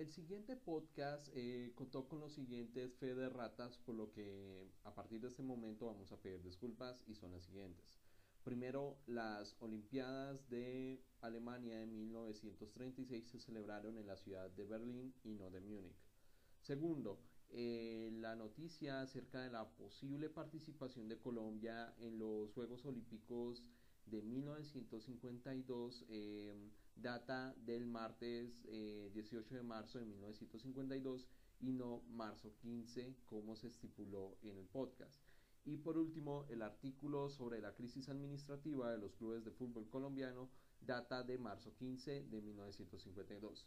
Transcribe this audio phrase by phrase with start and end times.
[0.00, 4.94] El siguiente podcast eh, contó con los siguientes fe de ratas, por lo que a
[4.94, 8.00] partir de este momento vamos a pedir disculpas y son las siguientes.
[8.42, 15.34] Primero, las Olimpiadas de Alemania de 1936 se celebraron en la ciudad de Berlín y
[15.34, 16.08] no de Múnich.
[16.62, 17.20] Segundo,
[17.50, 23.62] eh, la noticia acerca de la posible participación de Colombia en los Juegos Olímpicos
[24.06, 26.54] de 1952 eh,
[27.00, 28.62] data del martes
[29.12, 31.26] 18 eh, de marzo de 1952
[31.60, 35.22] y no marzo 15 como se estipuló en el podcast.
[35.64, 40.48] Y por último, el artículo sobre la crisis administrativa de los clubes de fútbol colombiano
[40.80, 43.66] data de marzo 15 de 1952.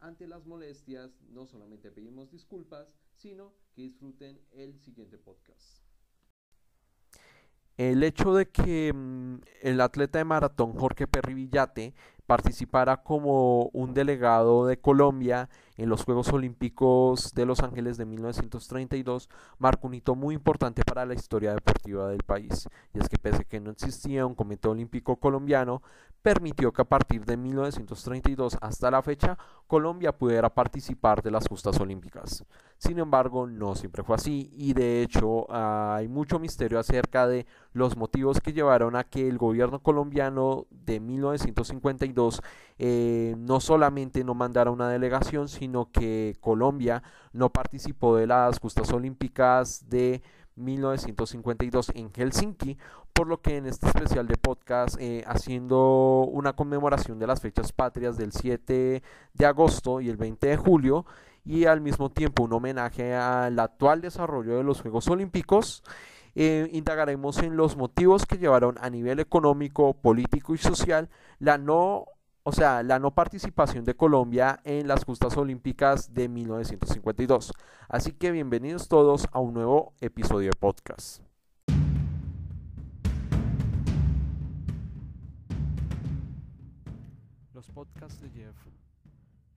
[0.00, 5.82] Ante las molestias, no solamente pedimos disculpas, sino que disfruten el siguiente podcast.
[7.76, 11.94] El hecho de que mm, el atleta de maratón Jorge Perry Villate
[12.26, 19.28] participara como un delegado de Colombia en los Juegos Olímpicos de Los Ángeles de 1932
[19.58, 22.68] marcó un hito muy importante para la historia deportiva del país.
[22.94, 25.82] Y es que pese a que no existía un comité olímpico colombiano,
[26.22, 31.80] permitió que a partir de 1932 hasta la fecha Colombia pudiera participar de las justas
[31.80, 32.44] olímpicas.
[32.78, 37.96] Sin embargo, no siempre fue así y de hecho hay mucho misterio acerca de los
[37.96, 41.00] motivos que llevaron a que el gobierno colombiano de
[42.12, 42.42] 1952
[42.84, 48.92] eh, no solamente no mandara una delegación, sino que Colombia no participó de las justas
[48.92, 50.22] olímpicas de
[50.56, 52.78] 1952 en Helsinki,
[53.12, 57.72] por lo que en este especial de podcast, eh, haciendo una conmemoración de las fechas
[57.72, 59.02] patrias del 7
[59.34, 61.06] de agosto y el 20 de julio,
[61.44, 65.82] y al mismo tiempo un homenaje al actual desarrollo de los Juegos Olímpicos,
[66.34, 72.06] eh, indagaremos en los motivos que llevaron a nivel económico, político y social la no
[72.44, 77.52] o sea, la no participación de Colombia en las justas olímpicas de 1952.
[77.88, 81.22] Así que bienvenidos todos a un nuevo episodio de podcast.
[87.54, 88.56] Los podcasts de Jeff,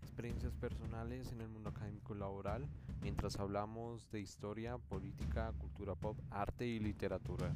[0.03, 2.67] experiencias personales en el mundo académico laboral,
[3.05, 7.55] mientras hablamos de historia, política, cultura pop, arte y literatura.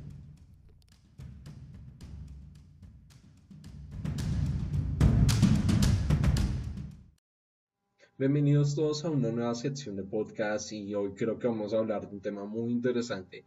[8.16, 12.08] Bienvenidos todos a una nueva sección de podcast y hoy creo que vamos a hablar
[12.08, 13.44] de un tema muy interesante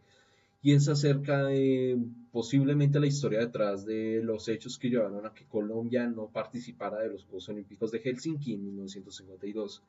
[0.61, 1.97] y es acerca de
[2.33, 7.07] posiblemente la historia detrás de los hechos que llevaron a que Colombia no participara de
[7.07, 9.81] los Juegos Olímpicos de Helsinki en 1952.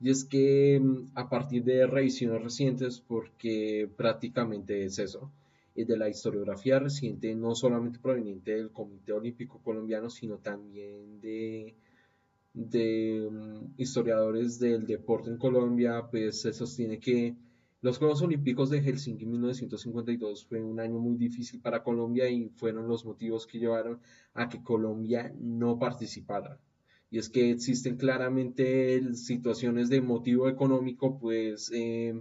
[0.00, 5.30] Y es que mm, a partir de revisiones recientes, porque prácticamente es eso,
[5.84, 11.74] de la historiografía reciente, no solamente proveniente del Comité Olímpico Colombiano, sino también de
[12.54, 17.36] mm, historiadores del deporte en Colombia, pues se sostiene que
[17.82, 22.88] los Juegos Olímpicos de Helsinki 1952 fue un año muy difícil para Colombia y fueron
[22.88, 24.00] los motivos que llevaron
[24.34, 26.58] a que Colombia no participara.
[27.10, 32.20] Y es que existen claramente situaciones de motivo económico, pues, eh,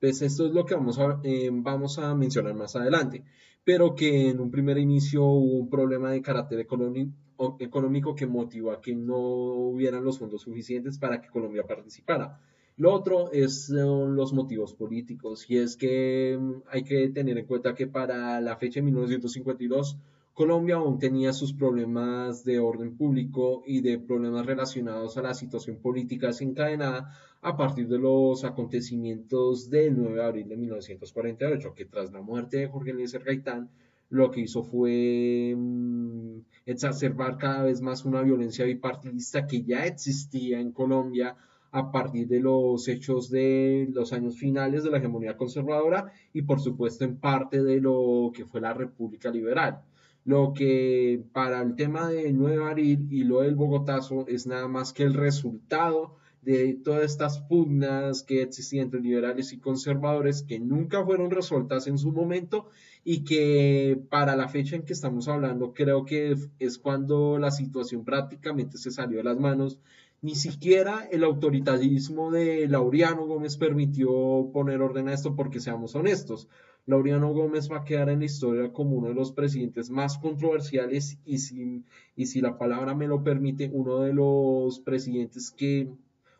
[0.00, 3.24] pues esto es lo que vamos a, eh, vamos a mencionar más adelante,
[3.64, 8.80] pero que en un primer inicio hubo un problema de carácter económico que motivó a
[8.80, 12.40] que no hubieran los fondos suficientes para que Colombia participara.
[12.76, 17.46] Lo otro es, son los motivos políticos y es que mm, hay que tener en
[17.46, 19.96] cuenta que para la fecha de 1952
[20.34, 25.76] Colombia aún tenía sus problemas de orden público y de problemas relacionados a la situación
[25.76, 32.12] política desencadenada a partir de los acontecimientos del 9 de abril de 1948, que tras
[32.12, 33.70] la muerte de Jorge Eliezer Gaitán
[34.10, 40.58] lo que hizo fue mm, exacerbar cada vez más una violencia bipartidista que ya existía
[40.58, 41.36] en Colombia
[41.70, 46.60] a partir de los hechos de los años finales de la hegemonía conservadora y por
[46.60, 49.80] supuesto en parte de lo que fue la República Liberal.
[50.24, 54.68] Lo que para el tema del 9 de abril y lo del Bogotazo es nada
[54.68, 60.60] más que el resultado de todas estas pugnas que existían entre liberales y conservadores que
[60.60, 62.68] nunca fueron resueltas en su momento
[63.02, 68.04] y que para la fecha en que estamos hablando creo que es cuando la situación
[68.04, 69.78] prácticamente se salió de las manos.
[70.20, 76.48] Ni siquiera el autoritarismo de Laureano Gómez permitió poner orden a esto porque seamos honestos.
[76.86, 81.18] Laureano Gómez va a quedar en la historia como uno de los presidentes más controversiales
[81.24, 81.82] y si,
[82.14, 85.88] y si la palabra me lo permite, uno de los presidentes que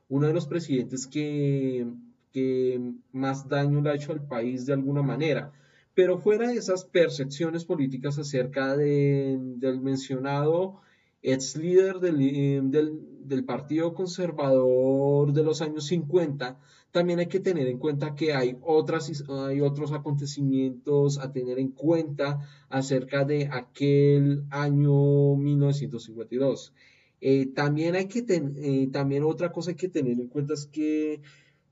[0.09, 1.87] uno de los presidentes que,
[3.13, 5.53] más daño le ha hecho al país de alguna manera.
[5.95, 10.81] Pero fuera de esas percepciones políticas acerca del mencionado
[11.23, 12.71] ex líder del,
[13.25, 16.59] del Partido Conservador de los años 50,
[16.95, 21.73] también hay que tener en cuenta que hay, otras, hay otros acontecimientos a tener en
[21.73, 22.39] cuenta
[22.69, 26.73] acerca de aquel año 1952.
[27.21, 31.21] Eh, también hay que eh, también otra cosa hay que tener en cuenta es que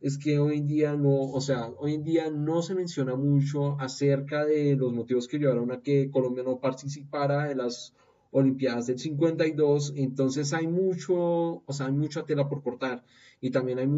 [0.01, 3.79] es que hoy en día no, o sea, hoy en día no se menciona mucho
[3.79, 7.95] acerca de los motivos que llevaron a que Colombia no participara en las
[8.35, 13.05] Olimpiadas del 52, entonces hay mucho, o sea, hay mucha tela por cortar
[13.41, 13.89] y también hay,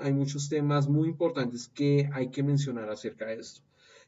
[0.00, 3.60] hay muchos temas muy importantes que hay que mencionar acerca de esto.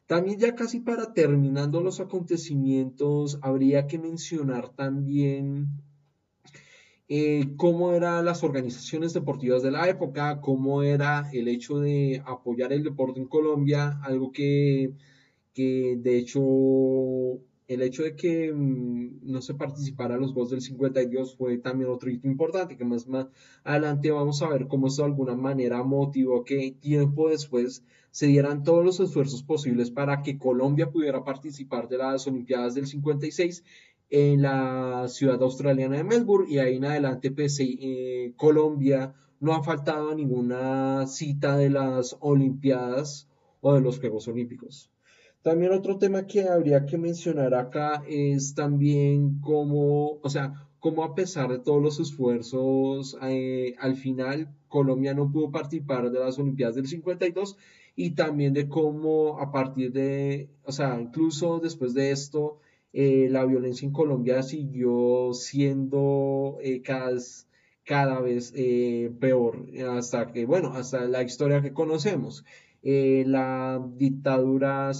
[0.07, 5.67] También ya casi para terminando los acontecimientos, habría que mencionar también
[7.07, 12.73] eh, cómo eran las organizaciones deportivas de la época, cómo era el hecho de apoyar
[12.73, 14.93] el deporte en Colombia, algo que,
[15.53, 16.41] que de hecho
[17.67, 22.09] el hecho de que mm, no se participara los Juegos del 52 fue también otro
[22.09, 23.07] hito importante, que más,
[23.63, 28.63] adelante vamos a ver cómo esto de alguna manera motivó que tiempo después se dieran
[28.63, 33.63] todos los esfuerzos posibles para que Colombia pudiera participar de las Olimpiadas del 56
[34.09, 39.63] en la ciudad australiana de Melbourne y ahí en adelante pues, eh, Colombia no ha
[39.63, 43.27] faltado a ninguna cita de las Olimpiadas
[43.61, 44.91] o de los Juegos Olímpicos.
[45.45, 51.13] También otro tema que habría que mencionar acá es también cómo, o sea, cómo a
[51.13, 56.73] pesar de todos los esfuerzos, eh, al final Colombia no pudo participar de las Olimpiadas
[56.73, 57.57] del 52
[57.95, 62.57] y también de cómo a partir de, o sea, incluso después de esto,
[62.91, 67.19] eh, la violencia en Colombia siguió siendo eh, cada,
[67.83, 68.51] cada, vez
[69.19, 72.43] peor, hasta que, bueno, hasta la historia que conocemos.
[72.87, 74.91] Eh, la dictadura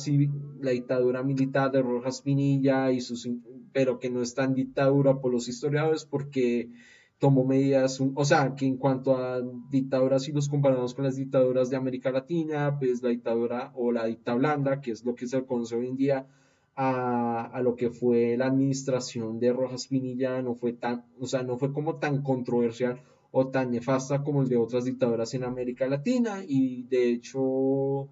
[0.59, 3.29] la dictadura militar de Rojas Pinilla y sus
[3.73, 6.71] pero que no es tan dictadura por los historiadores porque
[7.19, 9.39] tomó medidas, o sea, que en cuanto a
[9.69, 14.05] dictaduras si los comparamos con las dictaduras de América Latina, pues la dictadura o la
[14.05, 16.27] dicta blanda, que es lo que se conoce hoy en día,
[16.75, 21.43] a, a, lo que fue la administración de Rojas Pinilla no fue tan, o sea,
[21.43, 22.99] no fue como tan controversial
[23.37, 26.41] o tan nefasta como el de otras dictaduras en América Latina.
[26.47, 28.07] Y de hecho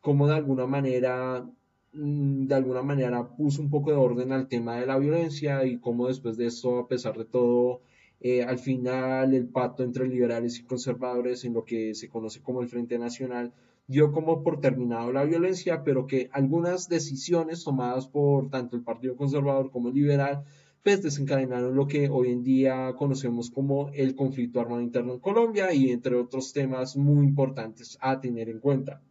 [0.00, 1.44] como de alguna manera
[1.92, 5.78] mm, de alguna manera puso un poco de orden al tema de la violencia y
[5.78, 7.82] como después de eso a pesar de todo
[8.20, 12.62] eh, al final el pacto entre liberales y conservadores en lo que se conoce como
[12.62, 13.52] el Frente Nacional
[13.88, 19.16] dio como por terminado la violencia, pero que algunas decisiones tomadas por tanto el Partido
[19.16, 20.44] Conservador como el Liberal
[20.86, 25.74] pues desencadenaron lo que hoy en día conocemos como el conflicto armado interno en Colombia
[25.74, 29.02] y entre otros temas muy importantes a tener en cuenta.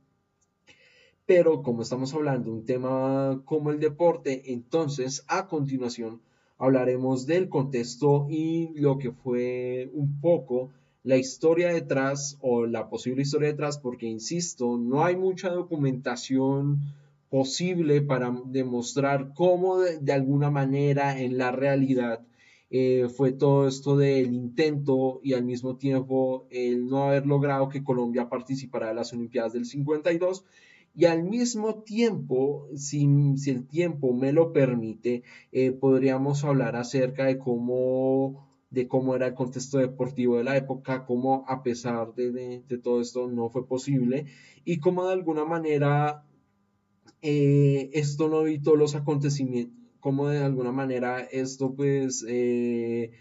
[1.25, 6.21] Pero como estamos hablando de un tema como el deporte, entonces a continuación
[6.57, 10.69] hablaremos del contexto y lo que fue un poco
[11.03, 16.79] la historia detrás o la posible historia detrás, porque insisto, no hay mucha documentación
[17.35, 22.25] posible para demostrar cómo de, alguna manera en la realidad
[22.69, 27.83] eh, fue todo esto del intento y al mismo tiempo el no haber logrado que
[27.83, 30.45] Colombia participara de las Olimpiadas del 52
[30.95, 33.03] y al mismo tiempo, si,
[33.47, 39.33] el tiempo me lo permite, eh, podríamos hablar acerca de cómo, de cómo era el
[39.33, 44.27] contexto deportivo de la época, cómo a pesar de todo esto no fue posible
[44.63, 46.24] y cómo de alguna manera
[47.27, 53.11] eh, esto no evitó los acontecimientos, como de alguna manera esto pues eh,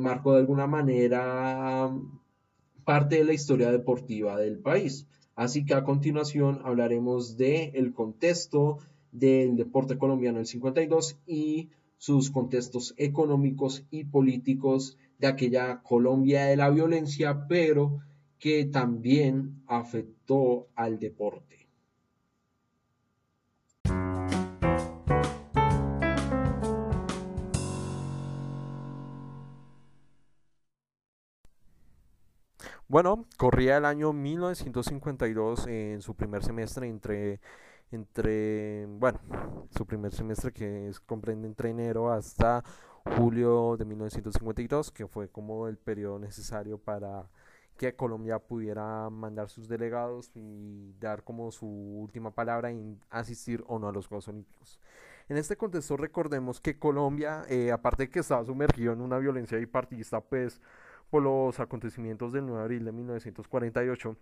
[0.00, 1.94] marcó de alguna manera
[2.86, 5.06] parte de la historia deportiva del país.
[5.36, 8.78] Así que a continuación hablaremos del el contexto
[9.12, 16.56] del deporte colombiano del 52 y sus contextos económicos y políticos de aquella Colombia de
[16.56, 18.00] la violencia, pero
[18.38, 21.63] que también afectó al deporte.
[32.94, 37.40] Bueno, corría el año 1952 en su primer semestre entre,
[37.90, 39.18] entre, bueno,
[39.76, 42.62] su primer semestre que es, comprende entre enero hasta
[43.16, 47.26] julio de 1952, que fue como el periodo necesario para
[47.76, 53.80] que Colombia pudiera mandar sus delegados y dar como su última palabra en asistir o
[53.80, 54.78] no a los Juegos Olímpicos.
[55.28, 59.58] En este contexto recordemos que Colombia, eh, aparte de que estaba sumergido en una violencia
[59.58, 60.60] bipartidista, pues
[61.22, 64.16] los acontecimientos del 9 de abril de 1948,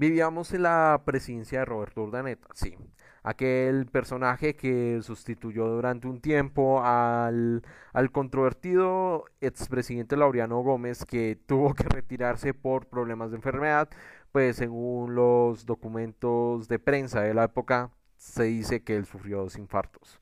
[0.00, 2.74] Vivíamos en la presidencia de Roberto Urdaneta, sí.
[3.22, 11.74] Aquel personaje que sustituyó durante un tiempo al, al controvertido expresidente Laureano Gómez que tuvo
[11.74, 13.90] que retirarse por problemas de enfermedad,
[14.32, 19.58] pues según los documentos de prensa de la época se dice que él sufrió dos
[19.58, 20.18] infartos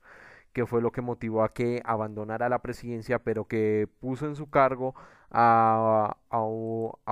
[0.51, 4.49] que fue lo que motivó a que abandonara la presidencia, pero que puso en su
[4.49, 4.95] cargo
[5.31, 6.39] a, a,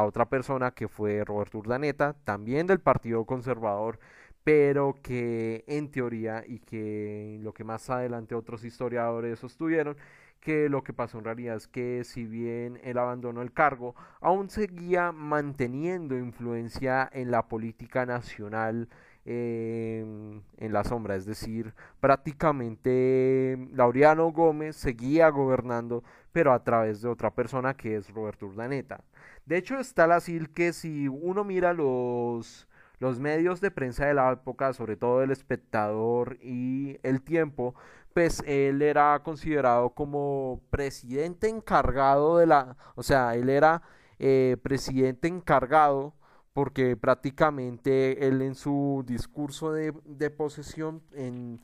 [0.03, 3.99] otra persona que fue Roberto Urdaneta, también del Partido Conservador,
[4.43, 9.97] pero que en teoría y que lo que más adelante otros historiadores sostuvieron,
[10.39, 14.49] que lo que pasó en realidad es que si bien él abandonó el cargo, aún
[14.49, 18.87] seguía manteniendo influencia en la política nacional
[19.29, 27.31] en la sombra, es decir, prácticamente Laureano Gómez seguía gobernando, pero a través de otra
[27.31, 29.03] persona que es Roberto Urdaneta.
[29.45, 32.67] De hecho, está la SIL que si uno mira los,
[32.99, 37.75] los medios de prensa de la época, sobre todo el espectador y el tiempo,
[38.13, 43.81] pues él era considerado como presidente encargado de la, o sea, él era
[44.19, 46.13] eh, presidente encargado
[46.57, 49.93] porque prácticamente él en su discurso de,
[50.31, 51.61] posesión en,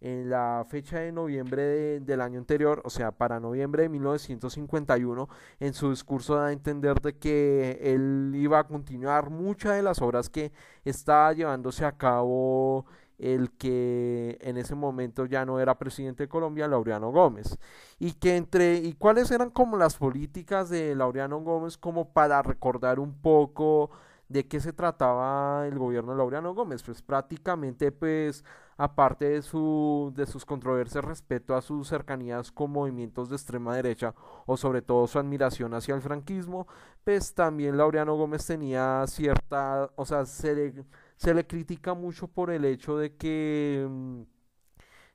[0.00, 5.28] la fecha de noviembre del año anterior, o sea, para noviembre de 1951,
[5.60, 10.02] en su discurso da a entender de que él iba a continuar muchas de las
[10.02, 10.50] obras que
[10.84, 12.84] estaba llevándose a cabo
[13.18, 17.58] el que en ese momento ya no era presidente de Colombia, Laureano Gómez.
[18.00, 22.98] Y que entre, y cuáles eran como las políticas de Laureano Gómez como para recordar
[22.98, 23.92] un poco
[24.32, 26.82] ¿De qué se trataba el gobierno de Laureano Gómez?
[26.82, 28.44] Pues prácticamente, pues,
[28.78, 34.14] aparte de, su, de sus controversias respecto a sus cercanías con movimientos de extrema derecha
[34.46, 36.66] o sobre todo su admiración hacia el franquismo,
[37.04, 40.84] pues también Laureano Gómez tenía cierta, o sea, se le,
[41.16, 44.22] se le critica mucho por el hecho de que mm,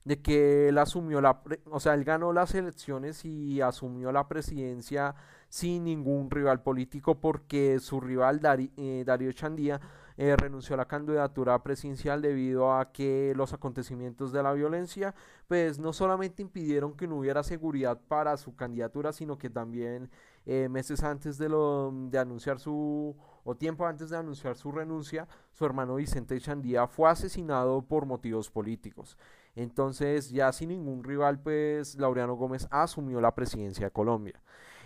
[0.08, 5.14] de que él asumió la, o sea, él ganó las elecciones y asumió la presidencia
[5.50, 8.40] sin ningún rival político porque su rival
[8.78, 9.78] eh, Darío Chandía
[10.16, 15.14] eh, renunció a la candidatura presidencial debido a que los acontecimientos de la violencia
[15.46, 20.10] pues no solamente impidieron que no hubiera seguridad para su candidatura sino que también
[20.46, 25.28] eh, meses antes de, lo, de anunciar su o tiempo antes de anunciar su renuncia
[25.52, 29.18] su hermano Vicente Chandía fue asesinado por motivos políticos
[29.58, 34.40] entonces ya sin ningún rival pues Laureano Gómez asumió la presidencia de Colombia.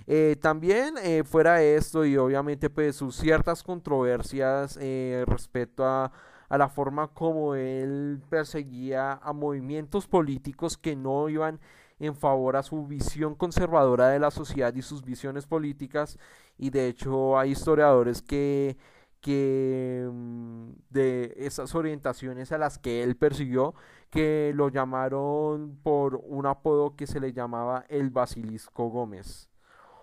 [0.06, 6.10] Eh, también eh, fuera esto y obviamente pues sus ciertas controversias eh, respecto a,
[6.48, 11.60] a, la forma como él perseguía a movimientos políticos que no iban
[12.00, 16.18] en favor a su visión conservadora de la sociedad y sus visiones políticas.
[16.58, 18.76] Y de hecho hay historiadores que
[19.22, 23.74] que mm, de esas orientaciones a las que él persiguió
[24.10, 29.48] que lo llamaron por un apodo que se le llamaba el Basilisco Gómez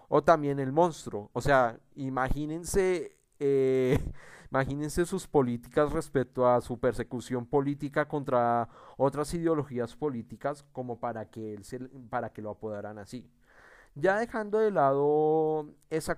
[0.09, 1.29] o también el monstruo.
[1.33, 3.99] O sea, imagínense, eh,
[4.51, 11.53] imagínense sus políticas respecto a su persecución política contra otras ideologías políticas como para que,
[11.53, 13.29] él se, para que lo apodaran así.
[13.95, 16.15] Ya dejando de lado esa,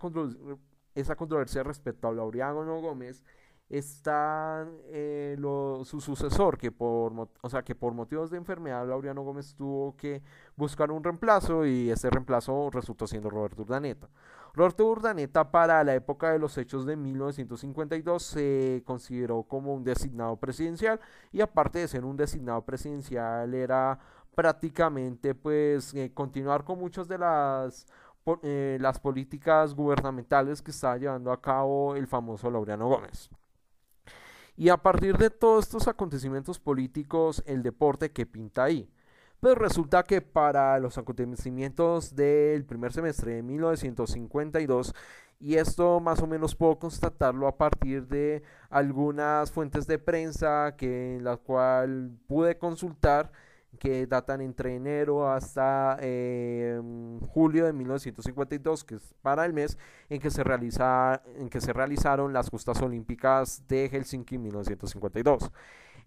[0.95, 3.23] esa controversia respecto a Laureano Gómez,
[3.71, 5.37] está eh,
[5.85, 10.21] su sucesor, que por, o sea, que por motivos de enfermedad Laureano Gómez tuvo que
[10.57, 14.09] buscar un reemplazo y ese reemplazo resultó siendo Roberto Urdaneta.
[14.53, 20.35] Roberto Urdaneta para la época de los hechos de 1952 se consideró como un designado
[20.35, 20.99] presidencial
[21.31, 23.97] y aparte de ser un designado presidencial era
[24.35, 27.85] prácticamente pues eh, continuar con muchas de las
[28.43, 33.29] eh, las políticas gubernamentales que estaba llevando a cabo el famoso Laureano Gómez.
[34.55, 38.89] Y a partir de todos estos acontecimientos políticos, el deporte que pinta ahí.
[39.39, 44.93] Pues resulta que para los acontecimientos del primer semestre de 1952,
[45.39, 51.15] y esto más o menos puedo constatarlo a partir de algunas fuentes de prensa que
[51.15, 53.31] en las cuales pude consultar,
[53.79, 59.77] que datan entre enero hasta em, julio de 1952, que es para el mes
[60.09, 65.51] en que se, realiza, en que se realizaron las justas olímpicas de Helsinki en 1952.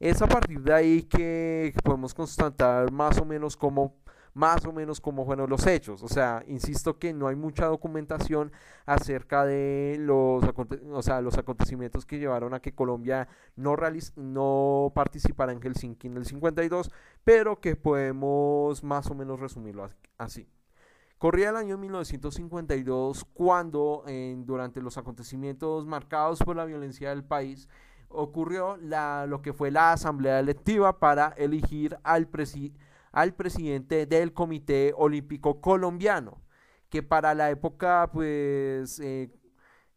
[0.01, 3.95] Es a partir de ahí que podemos constatar más o menos cómo
[4.35, 6.03] más o menos cómo fueron los hechos.
[6.03, 8.53] O sea, insisto que no hay mucha documentación
[8.85, 10.45] acerca de los,
[10.93, 13.77] o sea, los acontecimientos que llevaron a que Colombia no,
[14.17, 16.91] no participara en Helsinki en el 52,
[17.23, 19.89] pero que podemos más o menos resumirlo
[20.19, 20.49] así.
[21.19, 24.05] Corría el año 1952 cuando
[24.39, 27.69] durante los acontecimientos marcados por la violencia del país,
[28.09, 32.29] ocurrió la, lo que fue la asamblea electiva para elegir al,
[33.15, 36.43] al presidente del Comité Olímpico Colombiano,
[36.91, 39.31] que para la época, pues, eh,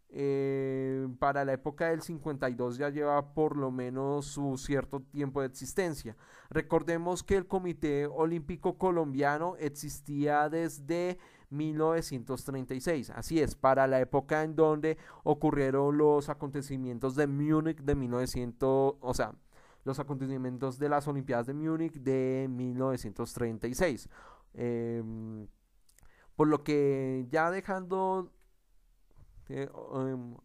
[0.09, 5.47] eh, para la época del 52 ya lleva por lo menos su cierto tiempo de
[5.47, 6.15] existencia.
[6.51, 11.17] Recordemos que el Comité Olímpico Colombiano existía desde
[11.49, 13.09] 1936.
[13.09, 19.13] Así es, para la época en donde ocurrieron los acontecimientos de Múnich de 1900, o
[19.15, 19.33] sea,
[19.87, 24.09] los acontecimientos de las Olimpiadas de Múnich de 1936.
[24.53, 25.47] Em,
[26.35, 28.31] por lo que ya dejando
[29.49, 30.35] eh, em,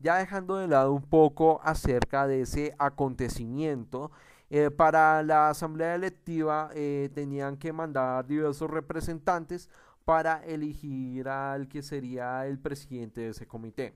[0.00, 4.10] ya dejando de lado un poco acerca de ese acontecimiento,
[4.50, 9.68] eh, para la asamblea electiva eh, tenían que mandar diversos representantes
[10.04, 13.94] para elegir al que sería el presidente de ese comité.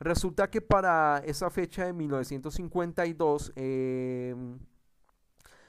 [0.00, 4.58] Resulta que para esa fecha de 1952 em,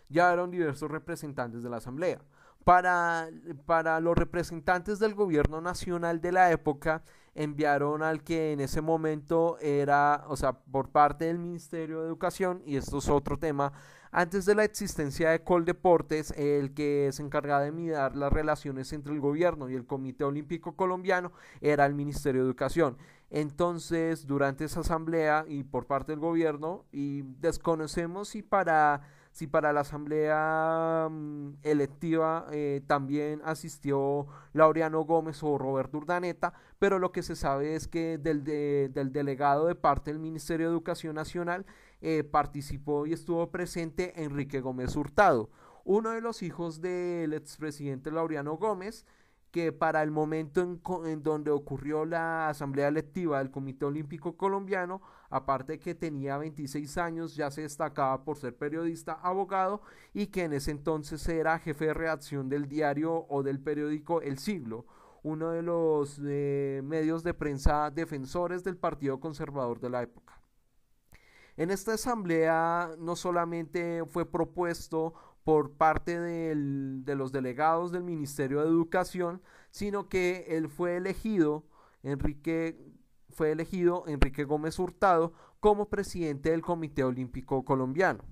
[0.07, 2.21] ya eran diversos representantes de la Asamblea.
[2.63, 3.29] Para,
[3.65, 7.03] para los representantes del gobierno nacional de la época,
[7.35, 12.61] enviaron al que en ese momento era, o sea, por parte del Ministerio de Educación,
[12.65, 13.73] y esto es otro tema,
[14.11, 19.13] antes de la existencia de Coldeportes, el que se encargaba de mirar las relaciones entre
[19.13, 22.97] el gobierno y el Comité Olímpico Colombiano era el Ministerio de Educación.
[23.29, 29.01] Entonces, durante esa asamblea y por parte del gobierno, y desconocemos si para
[29.31, 36.99] si para la asamblea mm, electiva eh, también asistió Laureano Gómez o Roberto Urdaneta, pero
[36.99, 41.15] lo que se sabe es que del, del delegado de parte del Ministerio de Educación
[41.15, 41.65] Nacional
[42.01, 45.49] eh, participó y estuvo presente Enrique Gómez Hurtado,
[45.83, 49.05] uno de los hijos del expresidente Laureano Gómez,
[49.51, 55.73] que para el momento en, donde ocurrió la asamblea electiva del Comité Olímpico Colombiano, aparte
[55.73, 59.81] de que tenía 26 años, ya se destacaba por ser periodista, abogado
[60.13, 64.39] y que en ese entonces era jefe de redacción del diario o del periódico El
[64.39, 64.85] Siglo,
[65.21, 70.40] uno de los eh, medios de prensa defensores del Partido Conservador de la época.
[71.57, 78.67] En esta asamblea no solamente fue propuesto por parte de los delegados del Ministerio de
[78.67, 81.65] Educación, sino que él fue elegido,
[82.03, 82.77] Enrique,
[83.29, 88.23] fue elegido Enrique Gómez Hurtado como presidente del Comité Olímpico Colombiano,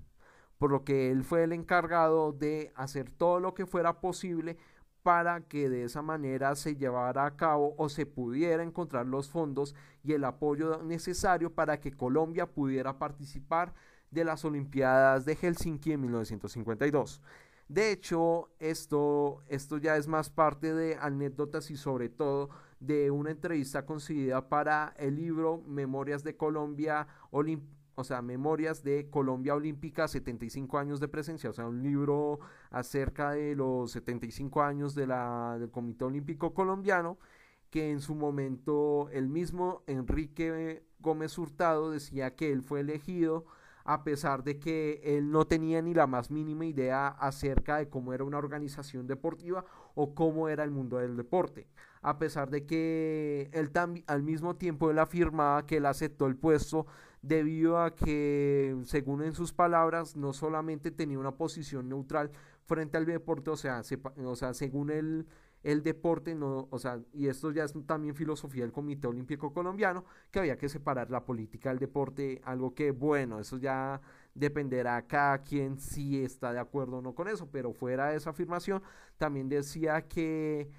[0.58, 4.58] por lo que él fue el encargado de hacer todo lo que fuera posible
[5.04, 9.76] para que de esa manera se llevara a cabo o se pudiera encontrar los fondos
[10.04, 13.74] y el apoyo necesario para que Colombia pudiera participar
[14.12, 17.22] de las Olimpiadas de Helsinki en 1952.
[17.68, 23.30] De hecho, esto, esto ya es más parte de anécdotas y sobre todo de una
[23.30, 27.08] entrevista concedida para el libro Memorias de Colombia
[27.96, 32.40] o sea, Memorias de Colombia Olímpica, 75 años de presencia, o sea, un libro
[32.72, 37.18] acerca de los 75 años de la, del Comité Olímpico Colombiano,
[37.70, 43.46] que en su momento el mismo Enrique Gómez Hurtado decía que él fue elegido
[43.90, 48.14] a pesar de que él no tenía ni la más mínima idea acerca de cómo
[48.14, 51.68] era una organización deportiva o cómo era el mundo del deporte.
[52.04, 53.72] A pesar de que él
[54.06, 56.86] al mismo tiempo él afirmaba que él aceptó el puesto
[57.22, 62.32] debido a que, según en sus palabras, no solamente tenía una posición neutral
[62.66, 63.82] frente al deporte, o sea,
[64.24, 65.28] o sea según él
[65.64, 70.06] el deporte, no, o sea, y esto ya es también filosofía del Comité Olímpico Colombiano,
[70.32, 74.00] que había que separar la política del deporte, algo que, bueno, eso ya
[74.34, 78.30] dependerá cada quien si está de acuerdo o no con eso, pero fuera de esa
[78.30, 78.82] afirmación,
[79.18, 80.70] también decía que,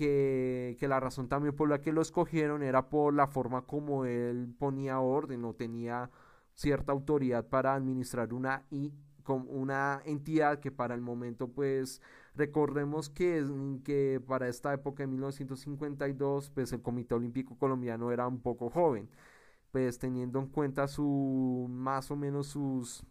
[0.00, 4.54] que, la razón también por la que lo escogieron era por la forma como él
[4.58, 6.10] ponía orden o tenía
[6.54, 8.92] cierta autoridad para administrar una, y,
[9.26, 12.00] una entidad que para el momento pues
[12.34, 13.44] Recordemos que,
[13.84, 19.10] que para esta época de 1952, pues el Comité Olímpico Colombiano era un poco joven,
[19.72, 23.04] pues teniendo en cuenta su, más o menos sus,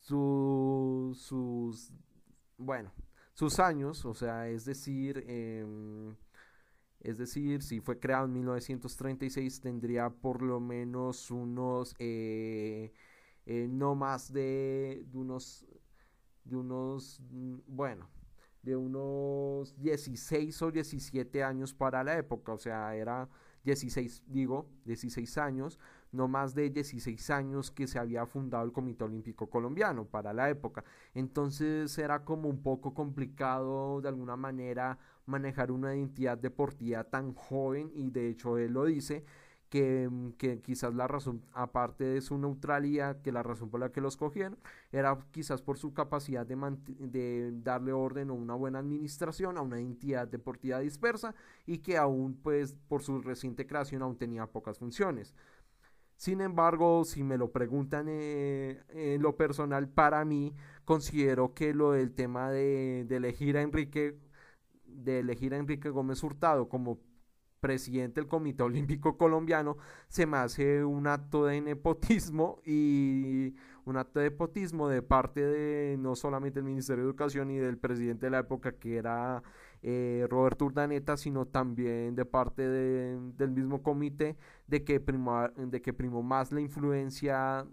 [0.00, 1.92] sus,
[2.58, 2.90] bueno,
[3.34, 6.14] sus años, o sea, es decir, em,
[7.00, 12.92] es decir, si fue creado en 1936, tendría por lo menos unos, eh,
[13.46, 15.66] eh, no más de, unos
[16.44, 18.08] de unos, mm, bueno,
[18.62, 23.28] de unos 16 o 17 años para la época, o sea, era
[23.64, 25.78] 16, digo, 16 años,
[26.12, 30.50] no más de 16 años que se había fundado el Comité Olímpico Colombiano para la
[30.50, 30.84] época.
[31.14, 37.90] Entonces era como un poco complicado de alguna manera manejar una identidad deportiva tan joven
[37.94, 39.24] y de hecho él lo dice
[39.70, 44.00] que, que, quizás la razón, aparte de su neutralidad, que la razón por la que
[44.00, 44.58] los cogieron,
[44.90, 50.26] era quizás por su capacidad de, darle orden a una buena administración a una entidad
[50.26, 55.34] deportiva dispersa y que aún, pues, por su reciente creación aún tenía pocas funciones.
[56.20, 60.54] Sin embargo, si me lo preguntan eh, en lo personal, para mí,
[60.84, 64.18] considero que lo del tema de, de elegir a Enrique,
[64.84, 66.98] de elegir a Enrique Gómez Hurtado como
[67.60, 69.78] presidente del Comité Olímpico Colombiano,
[70.08, 73.54] se me hace un acto de nepotismo y
[73.86, 77.78] un acto de nepotismo de parte de no solamente el Ministerio de Educación y del
[77.78, 79.42] presidente de la época que era
[79.82, 86.22] eh, Roberto Urdaneta, sino también de parte del mismo comité de que, de que primó
[86.22, 87.66] más la influencia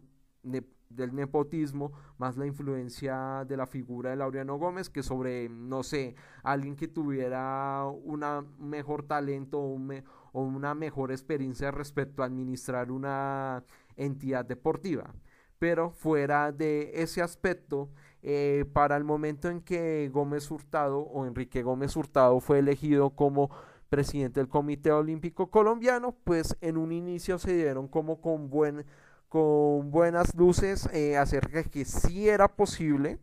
[0.90, 6.16] del nepotismo, más la influencia de la figura de Laureano Gómez que sobre, no sé,
[6.44, 8.24] alguien que tuviera un
[8.60, 13.64] mejor talento o, una mejor experiencia respecto a administrar una
[13.96, 15.14] entidad deportiva.
[15.60, 17.90] Pero fuera de ese aspecto,
[18.24, 23.50] eh, para el momento en que Gómez Hurtado o Enrique Gómez Hurtado fue elegido como
[23.90, 28.86] presidente del Comité Olímpico Colombiano, pues en un inicio se dieron como con buen
[29.30, 33.20] con buenas luces eh, acerca de que sí era posible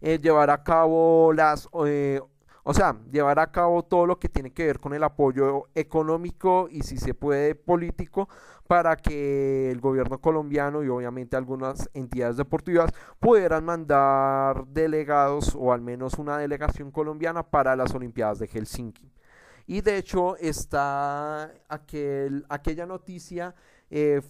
[0.00, 4.66] eh, llevar a cabo las, o sea, llevar a cabo todo lo que tiene que
[4.66, 8.28] ver con el apoyo económico y si se puede político
[8.70, 15.80] para que el gobierno colombiano y obviamente algunas entidades deportivas pudieran mandar delegados o al
[15.80, 19.10] menos una delegación colombiana para las Olimpiadas de Helsinki.
[19.66, 23.56] Y de hecho está aquel, aquella noticia
[23.90, 24.22] eh,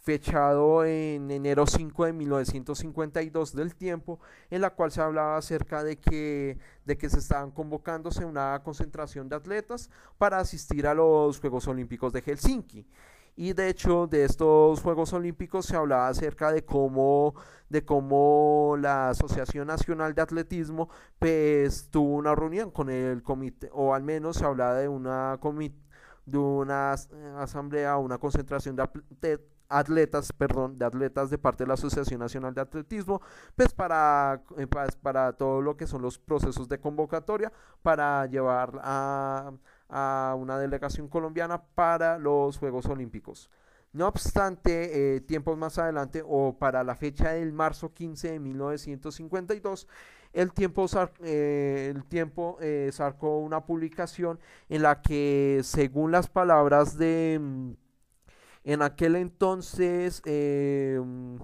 [0.00, 5.98] fechado en enero 5 de 1952 del tiempo, en la cual se hablaba acerca de
[5.98, 11.68] que, de que se estaban convocándose una concentración de atletas para asistir a los Juegos
[11.68, 12.86] Olímpicos de Helsinki.
[13.34, 17.34] Y de hecho, de estos Juegos Olímpicos se hablaba acerca de cómo,
[17.68, 23.94] de cómo la Asociación Nacional de Atletismo pues, tuvo una reunión con el comité, o
[23.94, 25.38] al menos se hablaba de una
[26.26, 26.92] de una
[27.38, 32.60] asamblea, una concentración de, atletas, perdón, de atletas de parte de la Asociación Nacional de
[32.60, 33.20] Atletismo,
[33.56, 38.78] pues para, eh, pues, para todo lo que son los procesos de convocatoria, para llevar
[38.82, 39.52] a,
[39.92, 43.50] a una delegación colombiana para los Juegos Olímpicos.
[43.92, 49.86] No obstante, eh, tiempos más adelante o para la fecha del marzo 15 de 1952,
[50.32, 50.86] el tiempo,
[51.22, 52.58] eh, el tiempo
[52.90, 57.72] sacó una publicación en la que, según las palabras de mm,
[58.64, 61.38] en aquel entonces, em,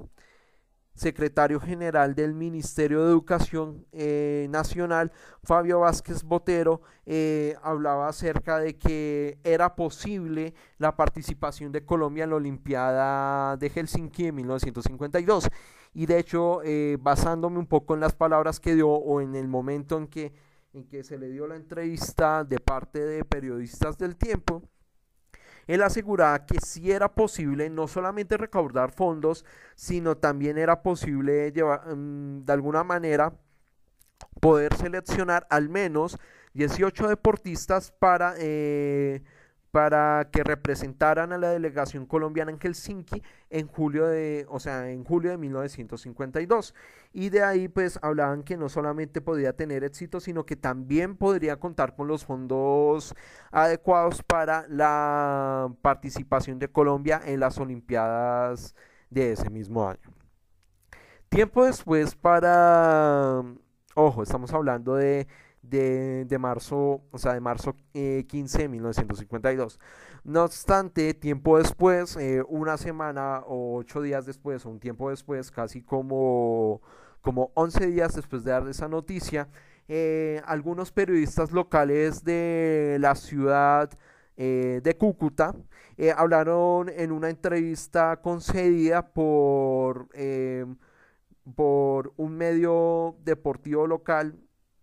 [0.98, 8.76] secretario general del Ministerio de Educación eh, Nacional, Fabio Vázquez Botero, eh, hablaba acerca de
[8.76, 15.48] que era posible la participación de Colombia en la Olimpiada de Helsinki en 1952.
[15.94, 19.48] Y de hecho, eh, basándome un poco en las palabras que dio o en el
[19.48, 20.32] momento en que,
[20.72, 24.62] en que se le dio la entrevista de parte de periodistas del tiempo,
[25.68, 29.44] él aseguraba que sí era posible no solamente recaudar fondos,
[29.76, 33.35] sino también era posible llevar, mm, de alguna manera
[34.40, 36.18] poder seleccionar al menos
[36.54, 39.22] 18 deportistas para eh,
[39.70, 45.04] para que representaran a la delegación colombiana en Helsinki en julio de, o sea, en
[45.04, 46.74] julio de 1952.
[47.12, 51.57] Y de ahí pues hablaban que no solamente podía tener éxito, sino que también podría
[51.57, 53.14] contar con los fondos
[53.50, 58.74] adecuados para la participación de Colombia en las Olimpiadas
[59.11, 60.12] de ese mismo año.
[61.28, 63.42] Tiempo después para,
[63.94, 65.28] ojo, estamos hablando de
[65.68, 69.78] de, marzo, o sea, de marzo 15 de 1952.
[70.24, 75.50] No obstante, tiempo después, eh, una semana o ocho días después, o un tiempo después,
[75.50, 76.83] casi como,
[77.20, 79.48] como 11 días después de dar esa noticia,
[79.88, 83.90] eh, algunos periodistas locales de la ciudad
[84.37, 85.54] eh, de Cúcuta
[86.16, 90.09] hablaron en una entrevista concedida por,
[91.57, 94.37] por un medio deportivo local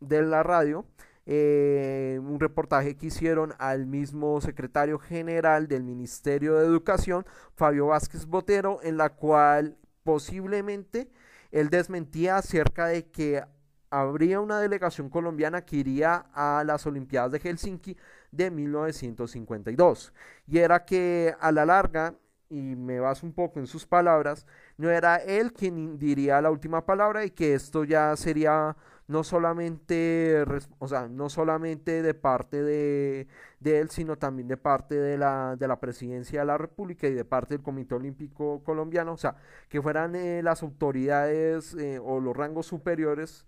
[0.08, 0.86] de la radio,
[1.26, 8.26] eh, un reportaje que hicieron al mismo secretario general del Ministerio de Educación, Fabio Vázquez
[8.26, 11.10] Botero, en la cual posiblemente
[11.52, 13.44] él desmentía acerca de que
[13.90, 17.98] habría una delegación colombiana que iría a las Olimpiadas de Helsinki
[18.32, 20.14] de 1952.
[20.48, 22.14] Y era que a la larga,
[22.50, 24.46] y me baso un poco en sus palabras,
[24.78, 28.76] no era él quien diría la última palabra y que esto ya sería
[29.08, 30.44] no solamente,
[30.80, 33.28] o sea, no solamente de parte de,
[33.64, 37.26] él, sino también de parte de la, de la presidencia de la República y de
[37.26, 39.36] parte del Comité Olímpico Colombiano, o sea,
[39.70, 43.46] que fueran eh, las autoridades eh, o los rangos superiores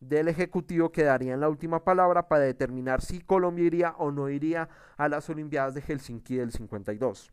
[0.00, 4.68] del Ejecutivo que darían la última palabra para determinar si Colombia iría o no iría
[4.96, 7.32] a las Olimpiadas de Helsinki del 52.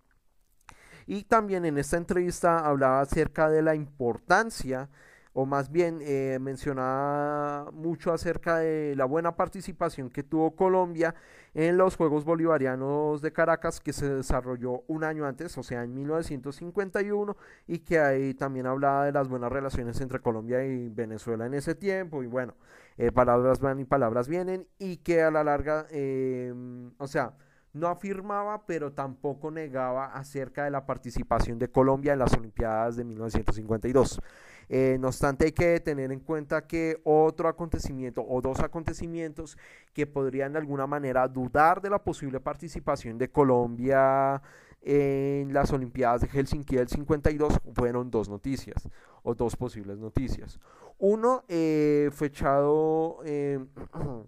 [1.08, 4.90] Y también en esta entrevista hablaba acerca de la importancia
[5.38, 11.14] o más bien eh, mencionaba mucho acerca de la buena participación que tuvo Colombia
[11.54, 15.94] en los Juegos Bolivarianos de Caracas que se desarrolló un año antes, o sea, en
[15.94, 17.36] 1951,
[17.68, 21.76] y que ahí también hablaba de las buenas relaciones entre Colombia y Venezuela en ese
[21.76, 22.56] tiempo, y bueno,
[22.98, 27.34] eh, palabras van y palabras vienen, y que a la larga, em, o sea,
[27.74, 33.04] no afirmaba, pero tampoco negaba acerca de la participación de Colombia en las Olimpiadas de
[33.04, 34.22] 1952.
[34.70, 39.58] Eh, no obstante, hay que tener en cuenta que otro acontecimiento o dos acontecimientos
[39.94, 44.42] que podrían de alguna manera dudar de la posible participación de Colombia
[44.82, 48.88] en las Olimpiadas de Helsinki del 52 fueron dos noticias
[49.24, 50.60] o dos posibles noticias.
[51.00, 53.18] Uno eh, fechado,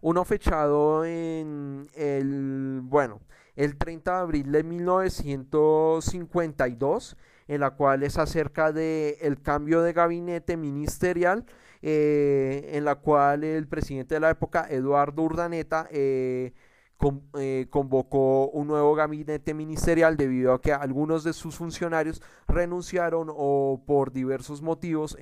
[0.00, 3.20] uno fechado en el, bueno,
[3.56, 7.16] el 30 de abril de 1952
[7.48, 11.46] en la cual es acerca del el cambio de gabinete ministerial,
[11.82, 16.52] eh, en la cual el presidente de la época, Eduardo Urdaneta, eh,
[17.34, 23.82] eh, convocó un nuevo gabinete ministerial debido a que algunos de sus funcionarios renunciaron o
[23.86, 25.16] por diversos motivos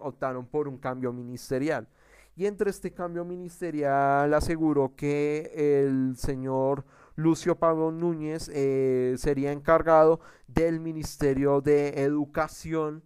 [0.00, 1.88] optaron por un cambio ministerial.
[2.34, 10.20] Y entre este cambio ministerial aseguró que el señor Lucio Pablo Núñez eh, sería encargado
[10.48, 13.02] del Ministerio de Educación,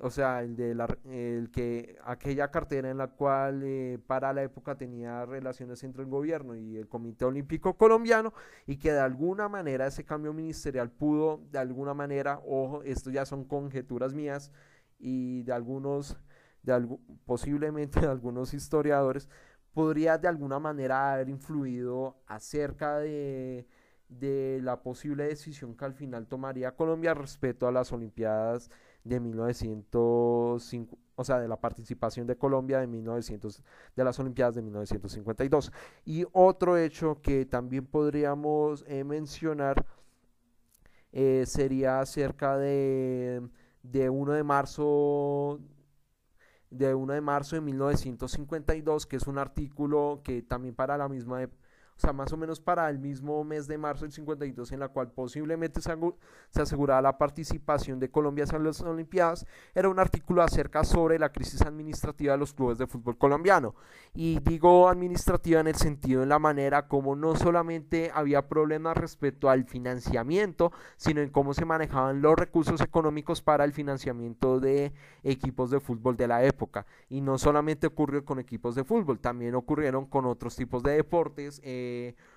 [0.00, 4.44] o sea, el de la, el que aquella cartera en la cual eh, para la
[4.44, 8.32] época tenía relaciones entre el gobierno y el Comité Olímpico Colombiano
[8.66, 13.26] y que de alguna manera ese cambio ministerial pudo, de alguna manera, ojo, esto ya
[13.26, 14.52] son conjeturas mías
[15.00, 16.16] y de algunos,
[16.62, 19.28] de posiblemente de algunos historiadores,
[19.78, 23.64] podría de alguna manera haber influido acerca de,
[24.60, 28.72] la posible decisión que al final tomaría Colombia respecto a las Olimpiadas
[29.04, 33.62] de 1905, o sea, de la participación de Colombia de 1900,
[33.94, 35.70] de las Olimpiadas de 1952.
[36.04, 39.86] Y otro hecho que también podríamos eh, mencionar
[41.12, 43.48] eh, sería acerca de,
[43.84, 45.60] de 1 de marzo
[46.70, 51.40] de 1 de marzo de 1952, que es un artículo que también para la misma
[51.98, 54.86] o sea, más o menos para el mismo mes de marzo del 52, en la
[54.86, 55.92] cual posiblemente se,
[56.50, 61.32] se aseguraba la participación de Colombia en las Olimpiadas, era un artículo acerca sobre la
[61.32, 63.74] crisis administrativa de los clubes de fútbol colombiano.
[64.14, 69.50] Y digo administrativa en el sentido, en la manera como no solamente había problemas respecto
[69.50, 74.92] al financiamiento, sino en cómo se manejaban los recursos económicos para el financiamiento de
[75.24, 76.86] equipos de fútbol de la época.
[77.08, 81.60] Y no solamente ocurrió con equipos de fútbol, también ocurrieron con otros tipos de deportes.
[81.64, 81.87] Eh,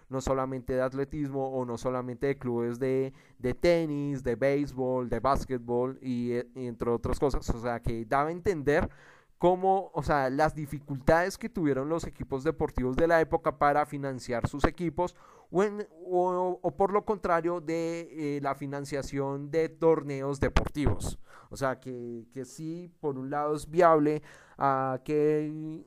[0.10, 3.14] no solamente de atletismo o no solamente de clubes de,
[3.60, 7.50] tenis, de béisbol, de básquetbol y, y, entre otras cosas.
[7.50, 8.90] O sea, que daba a entender
[9.38, 14.48] cómo, o sea, las dificultades que tuvieron los equipos deportivos de la época para financiar
[14.48, 15.16] sus equipos
[15.50, 21.20] o, o, por lo contrario de eh, la financiación de torneos deportivos.
[21.50, 24.22] O sea, que, que sí, por un lado es viable
[24.58, 25.84] a que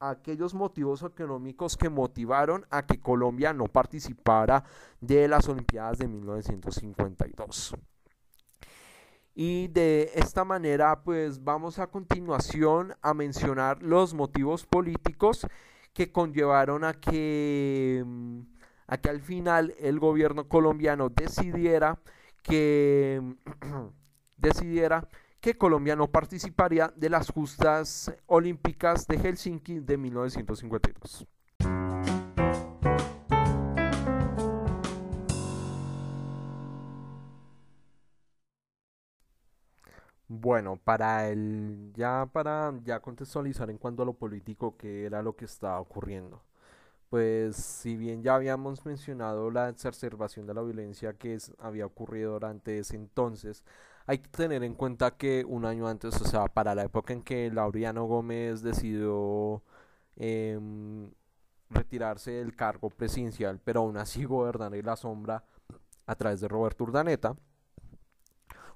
[0.00, 4.64] aquellos motivos económicos que motivaron a que Colombia no participara
[5.00, 7.74] de las Olimpiadas de 1952.
[9.34, 15.46] Y de esta manera, pues vamos a continuación a mencionar los motivos políticos
[15.92, 18.40] que conllevaron a que, mm,
[18.88, 22.00] a que al final el gobierno colombiano decidiera
[22.42, 23.22] que
[24.36, 25.06] decidiera
[25.40, 31.26] que Colombia no participaría de las justas olímpicas de Helsinki de 1952.
[40.30, 45.34] Bueno, para el ya para ya contextualizar en cuanto a lo político que era lo
[45.36, 46.42] que estaba ocurriendo.
[47.10, 52.78] Pues si bien ya habíamos mencionado la exacerbación de la violencia que había ocurrido durante
[52.78, 53.64] ese entonces,
[54.08, 57.22] hay que tener en cuenta que un año antes, o sea, para la época en
[57.22, 59.62] que Laureano Gómez decidió
[60.16, 61.10] em,
[61.68, 65.44] retirarse del cargo presidencial, pero aún así gobernar en la sombra
[66.06, 67.36] a través de Roberto Urdaneta,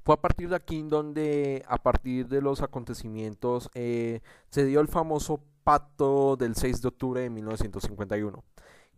[0.04, 4.88] fue a partir de aquí donde, a partir de los acontecimientos, eh, se dio el
[4.88, 8.44] famoso pacto del 6 de octubre de 1951.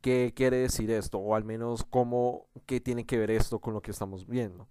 [0.00, 1.18] ¿Qué quiere decir esto?
[1.18, 4.66] O al menos cómo, qué tiene que ver esto con lo que estamos viendo.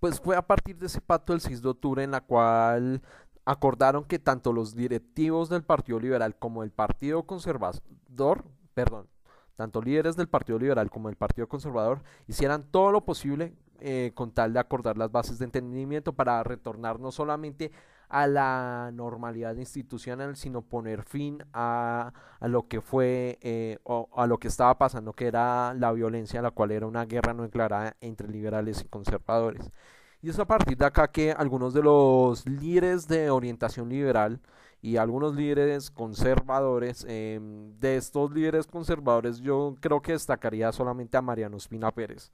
[0.00, 3.02] Pues fue a partir de ese pacto del 6 de octubre en la cual
[3.44, 9.08] acordaron que tanto los directivos del Partido Liberal como el Partido Conservador, perdón,
[9.56, 14.30] tanto líderes del Partido Liberal como del Partido Conservador hicieran todo lo posible eh, con
[14.30, 17.72] tal de acordar las bases de entendimiento para retornar no solamente
[18.08, 24.38] a la normalidad institucional, sino poner fin a, lo que fue eh, o a lo
[24.38, 28.28] que estaba pasando, que era la violencia, la cual era una guerra no declarada entre
[28.28, 29.70] liberales y conservadores.
[30.20, 34.40] Y es a partir de acá que algunos de los líderes de orientación liberal
[34.80, 41.22] y algunos líderes conservadores, em, de estos líderes conservadores yo creo que destacaría solamente a
[41.22, 42.32] Mariano Espina Pérez,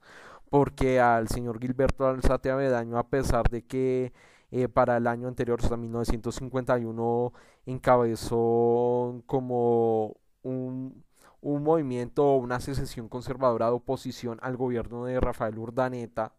[0.49, 4.13] porque al señor Gilberto Alzate Avedaño, a pesar de que
[4.51, 7.33] eh, para el año anterior, hasta 1951,
[7.65, 11.03] encabezó como un,
[11.41, 16.33] un movimiento, una secesión conservadora de oposición al gobierno de Rafael Urdaneta.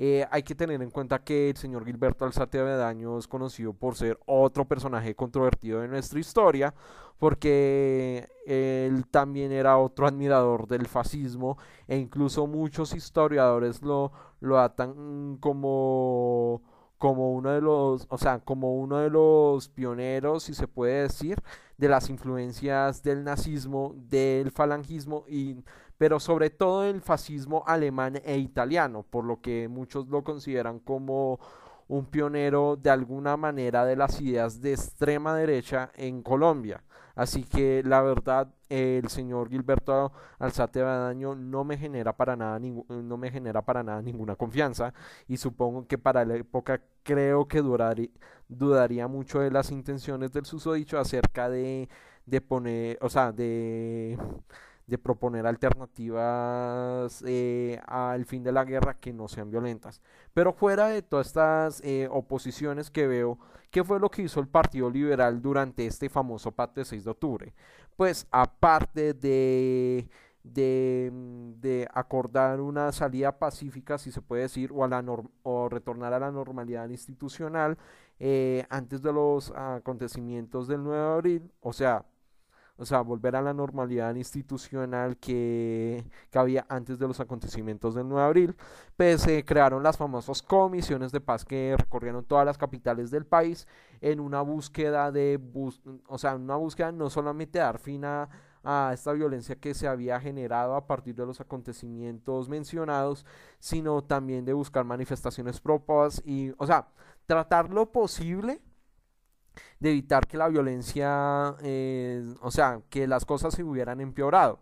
[0.00, 3.96] Eh, hay que tener en cuenta que el señor Gilberto Alzate Avedaño es conocido por
[3.96, 6.72] ser otro personaje controvertido de nuestra historia,
[7.18, 15.36] porque él también era otro admirador del fascismo e incluso muchos historiadores lo, lo atan
[15.40, 16.62] como
[16.98, 21.40] como uno de los, o sea, como uno de los pioneros, si se puede decir,
[21.76, 25.56] de las influencias del nazismo, del falangismo y
[25.98, 31.40] pero sobre todo el fascismo alemán e italiano, por lo que muchos lo consideran como
[31.88, 36.84] un pionero de alguna manera de las ideas de extrema derecha en Colombia.
[37.18, 43.16] Así que la verdad, el señor Gilberto Alzate Badaño no me genera para nada no
[43.16, 44.94] me genera para nada ninguna confianza.
[45.26, 47.60] Y supongo que para la época creo que
[48.48, 51.88] dudaría mucho de las intenciones del susodicho acerca de,
[52.26, 54.16] de poner, o sea, de
[54.88, 60.00] de proponer alternativas eh, al fin de la guerra que no sean violentas.
[60.32, 63.38] Pero fuera de todas estas eh, oposiciones que veo,
[63.70, 67.10] ¿qué fue lo que hizo el Partido Liberal durante este famoso pacto de 6 de
[67.10, 67.54] octubre?
[67.96, 70.08] Pues aparte de,
[70.42, 71.10] de,
[71.60, 75.04] de acordar una salida pacífica, si se puede decir, o, a la
[75.42, 77.76] o retornar a la normalidad institucional
[78.20, 82.06] eh, antes de los acontecimientos del 9 de abril, o sea,
[82.78, 88.22] o sea, volver a la normalidad institucional que, había antes de los acontecimientos del 9
[88.22, 88.56] de abril,
[88.96, 93.66] pues se crearon las famosas comisiones de paz que recorrieron todas las capitales del país
[94.00, 95.40] en una búsqueda de,
[96.06, 98.28] o sea, una búsqueda no solamente de dar fin a,
[98.62, 103.26] a esta violencia que se había generado a partir de los acontecimientos mencionados,
[103.58, 106.88] sino también de buscar manifestaciones propias y, o sea,
[107.26, 108.60] tratar lo posible
[109.80, 114.60] de evitar que la violencia, eh, o sea, que las cosas se hubieran empeorado.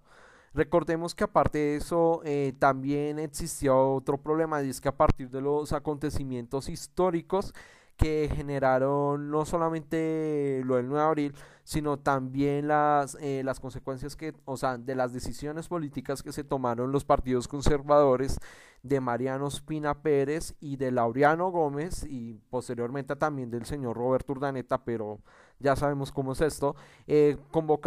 [0.54, 5.28] Recordemos que aparte de eso eh, también existió otro problema y es que a partir
[5.28, 7.52] de los acontecimientos históricos
[7.96, 14.14] que generaron no solamente lo del 9 de abril, sino también las, eh, las consecuencias
[14.14, 18.38] que, o sea, de las decisiones políticas que se tomaron los partidos conservadores
[18.82, 24.85] de Mariano Espina Pérez y de Laureano Gómez y posteriormente también del señor Roberto Urdaneta,
[24.85, 25.20] pero
[25.59, 27.37] ya sabemos cómo es esto, eh,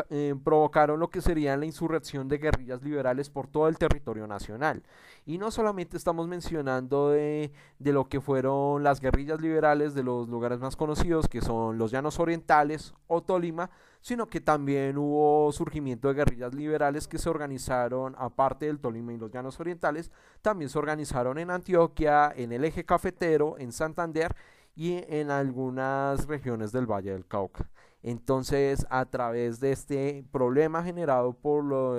[0.09, 4.83] eh, provocaron lo que sería la insurrección de guerrillas liberales por todo el territorio nacional.
[5.25, 10.27] Y no solamente estamos mencionando de, de lo que fueron las guerrillas liberales de los
[10.27, 13.69] lugares más conocidos, que son los Llanos Orientales o Tolima,
[14.01, 19.17] sino que también hubo surgimiento de guerrillas liberales que se organizaron, aparte del Tolima y
[19.17, 24.35] los Llanos Orientales, también se organizaron en Antioquia, en el eje cafetero, en Santander
[24.75, 27.69] y en algunas regiones del Valle del Cauca.
[28.01, 31.97] Entonces, a través de este problema generado por, lo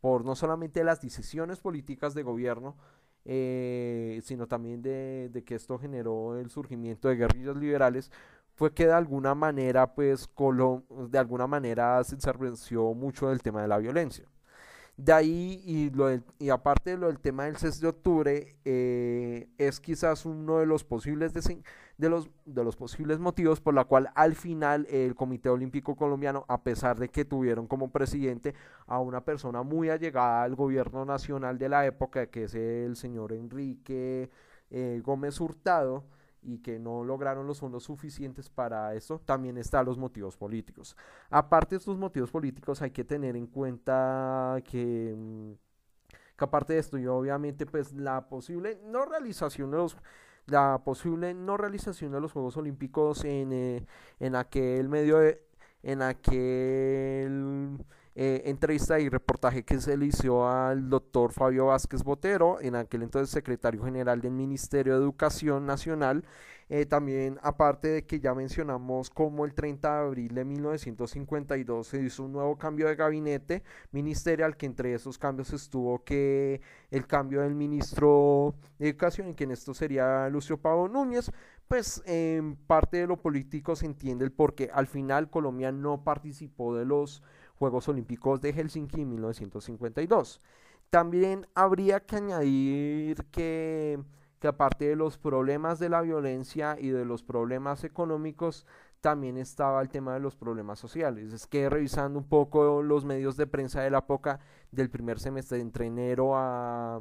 [0.00, 2.76] por no solamente las decisiones políticas de gobierno,
[3.24, 8.10] eh, sino también de, de, que esto generó el surgimiento de guerrillas liberales,
[8.54, 10.28] fue que de alguna manera, pues,
[11.08, 14.26] de alguna manera se intervenció mucho del tema de la violencia.
[15.04, 19.48] De ahí, y, lo y aparte de lo del tema del 6 de octubre, eh,
[19.58, 24.10] es quizás uno de los posibles de los, de los posibles motivos por la cual
[24.14, 28.54] al final el Comité Olímpico Colombiano, a pesar de que tuvieron como presidente
[28.86, 33.32] a una persona muy allegada al gobierno nacional de la época, que es el señor
[33.32, 34.30] Enrique
[34.70, 36.04] eh, Gómez Hurtado,
[36.42, 40.96] y que no lograron los fondos suficientes para eso, también están los motivos políticos.
[41.30, 45.52] Aparte de estos motivos políticos hay que tener en cuenta que, mm,
[46.36, 49.96] que aparte de esto y obviamente pues la posible no realización de los
[50.46, 53.86] la posible no realización de los Juegos Olímpicos en, eh,
[54.18, 55.20] en aquel medio
[55.82, 57.78] en aquel
[58.14, 63.02] eh, entrevista y reportaje que se le hizo al doctor Fabio Vázquez Botero, en aquel
[63.02, 66.24] entonces secretario general del Ministerio de Educación Nacional.
[66.68, 72.00] Eh, también, aparte de que ya mencionamos como el 30 de abril de 1952 se
[72.00, 77.42] hizo un nuevo cambio de gabinete ministerial, que entre esos cambios estuvo que el cambio
[77.42, 81.30] del ministro de Educación, en esto sería Lucio Pavo Núñez,
[81.68, 86.04] pues en parte de lo político se entiende el por qué al final Colombia no
[86.04, 87.22] participó de los
[87.62, 90.40] Juegos Olímpicos de Helsinki en 1952.
[90.90, 94.02] También habría que añadir que,
[94.40, 98.66] que aparte de los problemas de la violencia y de los problemas económicos,
[99.00, 101.32] también estaba el tema de los problemas sociales.
[101.32, 104.40] Es que revisando un poco los medios de prensa de la época
[104.72, 107.00] del primer semestre, entre enero a,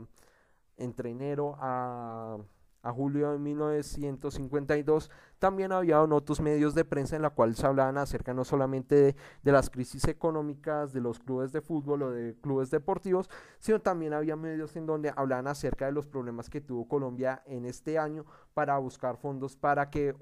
[0.77, 2.37] entre enero a,
[2.83, 7.97] a julio de 1952, también había otros medios de prensa en la cual se hablaban
[7.97, 12.69] acerca no solamente de, las crisis económicas de los clubes de fútbol o de clubes
[12.71, 13.29] deportivos,
[13.59, 17.65] sino también había medios en donde hablaban acerca de los problemas que tuvo Colombia en
[17.65, 20.13] este año para buscar fondos para que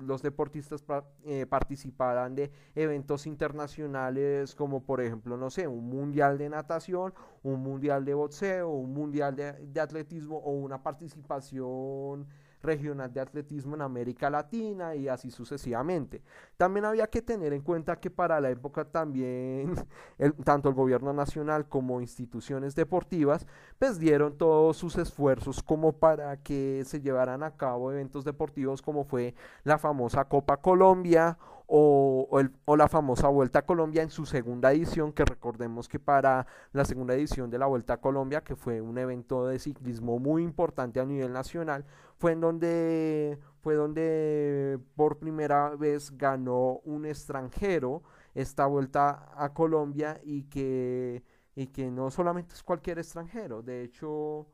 [0.00, 0.84] los deportistas
[1.24, 7.12] eh, participaran de eventos internacionales como por ejemplo, no sé, un mundial de natación,
[7.42, 12.26] un mundial de boxeo, un mundial de atletismo o una participación
[12.64, 16.22] regional de atletismo en América Latina y así sucesivamente.
[16.56, 19.74] También había que tener en cuenta que para la época también
[20.44, 23.46] tanto el gobierno nacional como instituciones deportivas
[23.78, 29.04] pues dieron todos sus esfuerzos como para que se llevaran a cabo eventos deportivos como
[29.04, 32.40] fue la famosa Copa Colombia o,
[32.76, 37.14] la famosa Vuelta a Colombia en su segunda edición, que recordemos que para la segunda
[37.14, 41.04] edición de la Vuelta a Colombia, que fue un evento de ciclismo muy importante a
[41.04, 41.84] nivel nacional,
[42.18, 48.02] fue en donde fue donde por primera vez ganó un extranjero
[48.34, 54.46] esta vuelta a Colombia y que, y que no solamente es cualquier extranjero, de hecho,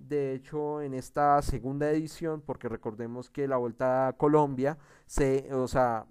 [0.00, 5.68] de hecho, en esta segunda edición, porque recordemos que la Vuelta a Colombia, se, o
[5.68, 6.06] sea,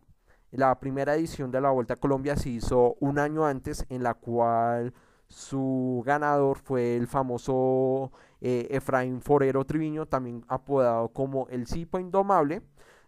[0.51, 4.13] la primera edición de la Vuelta a Colombia se hizo un año antes, en la
[4.13, 4.93] cual
[5.27, 8.11] su ganador fue el famoso
[8.41, 12.61] eh, Efraín Forero Triviño, también apodado como el Cipo Indomable,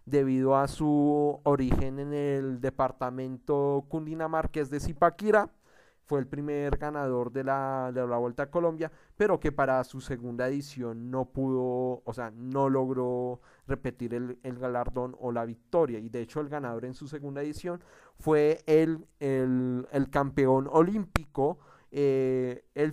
[0.04, 5.48] debido a su origen en el departamento cundinamarqués de Zipaquira
[6.12, 10.02] fue el primer ganador de la, de la Vuelta a Colombia, pero que para su
[10.02, 15.98] segunda edición no pudo, o sea, no logró repetir el, galardón o la victoria.
[15.98, 17.82] Y de hecho el ganador en su segunda edición
[18.18, 21.60] fue el, el, campeón olímpico,
[21.90, 22.92] eh, el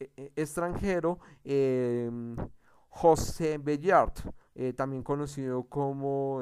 [0.00, 2.34] eh, eh, extranjero em,
[2.88, 4.14] José Bellard,
[4.74, 6.40] también conocido como,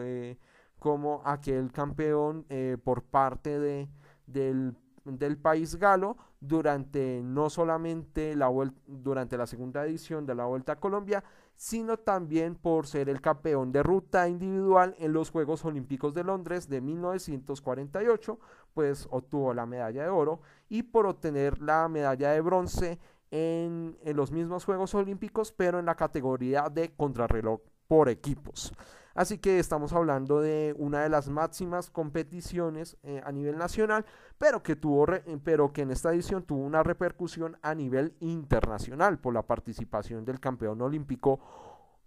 [0.78, 2.46] como aquel campeón
[2.82, 3.88] por parte de,
[4.26, 4.74] del
[5.04, 8.50] del país galo durante no solamente la
[8.86, 11.22] durante la segunda edición de la Vuelta a Colombia,
[11.56, 16.68] sino también por ser el campeón de ruta individual en los Juegos Olímpicos de Londres
[16.68, 18.38] de 1948,
[18.72, 22.98] pues obtuvo la medalla de oro y por obtener la medalla de bronce
[23.30, 28.72] en, en los mismos Juegos Olímpicos, pero en la categoría de contrarreloj por equipos.
[29.14, 34.04] Así que estamos hablando de una de las máximas competiciones eh, a nivel nacional,
[34.38, 35.06] pero que, tuvo
[35.44, 40.40] pero que en esta edición tuvo una repercusión a nivel internacional por la participación del
[40.40, 41.40] campeón olímpico.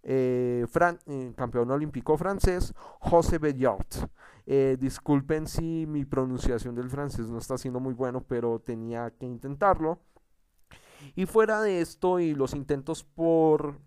[0.02, 0.64] Eh,
[1.06, 4.08] eh, campeón olímpico francés José Bellard.
[4.78, 9.98] disculpen si mi pronunciación del francés no está siendo muy bueno, pero tenía que intentarlo.
[11.16, 13.78] Y fuera de esto y los intentos por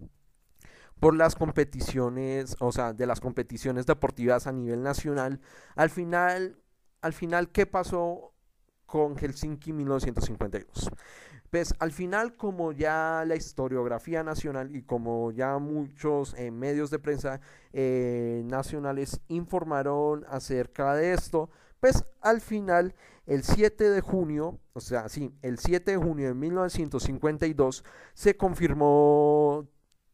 [1.01, 5.41] por las competiciones, o sea, de las competiciones deportivas a nivel nacional.
[5.75, 6.61] Al final,
[7.01, 8.35] al final ¿qué pasó
[8.85, 10.91] con Helsinki 1952?
[11.49, 16.99] Pues al final, como ya la historiografía nacional y como ya muchos eh, medios de
[16.99, 17.41] prensa
[17.73, 21.49] eh, nacionales informaron acerca de esto,
[21.79, 22.93] pues al final,
[23.25, 27.83] el 7 de junio, o sea, sí, el 7 de junio de 1952,
[28.13, 29.67] se confirmó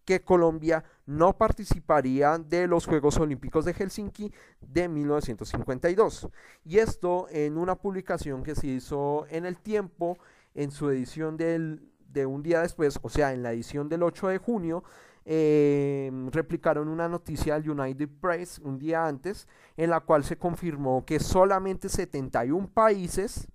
[0.08, 4.32] que Colombia no participaría de los Juegos Olímpicos de Helsinki
[4.62, 6.30] de 1952.
[6.64, 10.18] Y esto en una publicación que se hizo en el tiempo,
[10.54, 14.38] en su edición de un día después, o sea, en la edición del 8 de
[14.38, 14.86] junio,
[15.26, 19.46] em, replicaron una noticia al United Press un día antes,
[19.76, 23.50] en la cual se confirmó que solamente 71 países,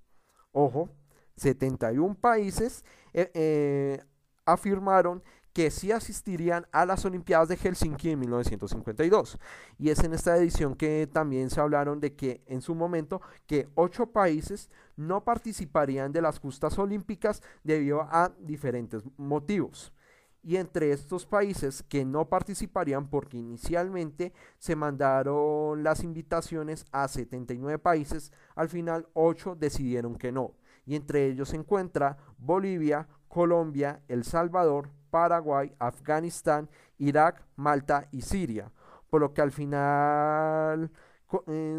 [0.53, 0.90] ojo,
[1.34, 2.84] 71 países,
[3.14, 4.05] eh, eh,
[4.44, 5.22] afirmaron
[5.53, 9.38] que sí asistirían a las Olimpiadas de Helsinki en 1952.
[9.78, 13.68] Y es en esta edición que también se hablaron de que en su momento que
[13.74, 19.92] ocho países no participarían de las justas olímpicas debido a diferentes motivos.
[20.44, 27.78] Y entre estos países que no participarían porque inicialmente se mandaron las invitaciones a 79
[27.78, 30.55] países, al final 8 decidieron que no.
[30.84, 36.68] Y entre ellos se encuentra Bolivia, Colombia, El Salvador, Paraguay, Afganistán,
[36.99, 38.70] Irak, Malta y Siria,
[39.09, 40.91] por lo que al final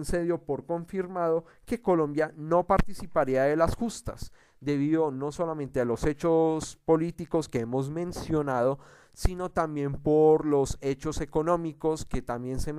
[0.01, 4.31] se dio por confirmado que Colombia no participaría de las justas,
[4.61, 8.79] debido no solamente a los hechos políticos que hemos mencionado,
[9.13, 12.73] sino también por los hechos económicos que también se,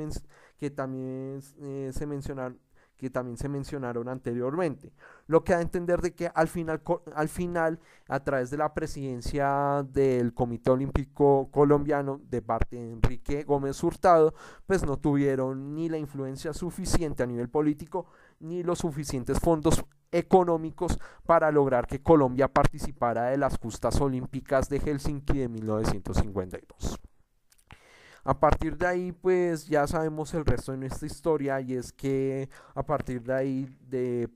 [0.58, 2.06] que también, eh, se
[2.96, 4.92] que también se mencionaron anteriormente.
[5.26, 6.82] Lo que da a entender de que al final,
[7.14, 13.44] al final, a través de la presidencia del Comité Olímpico Colombiano de parte de Enrique
[13.44, 14.34] Gómez Hurtado,
[14.66, 18.06] pues no tuvieron ni la influencia suficiente a nivel político
[18.40, 24.78] ni los suficientes fondos económicos para lograr que Colombia participara de las justas olímpicas de
[24.78, 27.00] Helsinki de 1952.
[28.26, 32.48] A partir de ahí, pues ya sabemos el resto de nuestra historia y es que
[32.74, 34.30] a partir de ahí, de,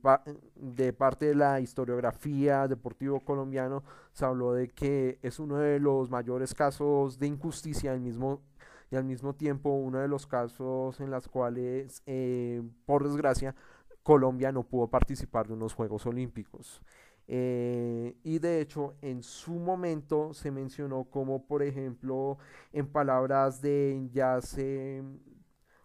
[0.57, 3.83] de parte de la historiografía deportivo colombiano,
[4.13, 8.43] se habló de que es uno de los mayores casos de injusticia mismo,
[8.91, 13.55] y al mismo tiempo uno de los casos en los cuales, eh, por desgracia,
[14.03, 16.83] Colombia no pudo participar de unos Juegos Olímpicos.
[17.31, 22.39] Eh, y de hecho, en su momento se mencionó como, por ejemplo,
[22.73, 25.03] en palabras de ya se,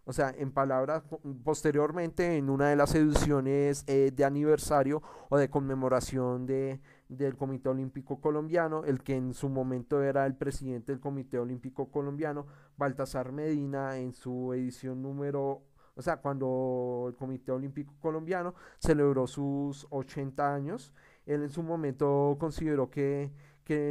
[0.06, 1.04] o sea, en palabras
[1.44, 6.80] posteriormente en una de las ediciones eh, de aniversario o de conmemoración de,
[7.10, 11.91] del Comité Olímpico Colombiano, el que en su momento era el presidente del Comité Olímpico
[11.91, 15.64] Colombiano, Baltasar Medina, en su edición número
[15.96, 20.91] o sea, cuando el Comité Olímpico Colombiano celebró sus 80 años,
[21.26, 23.32] él en su momento consideró que,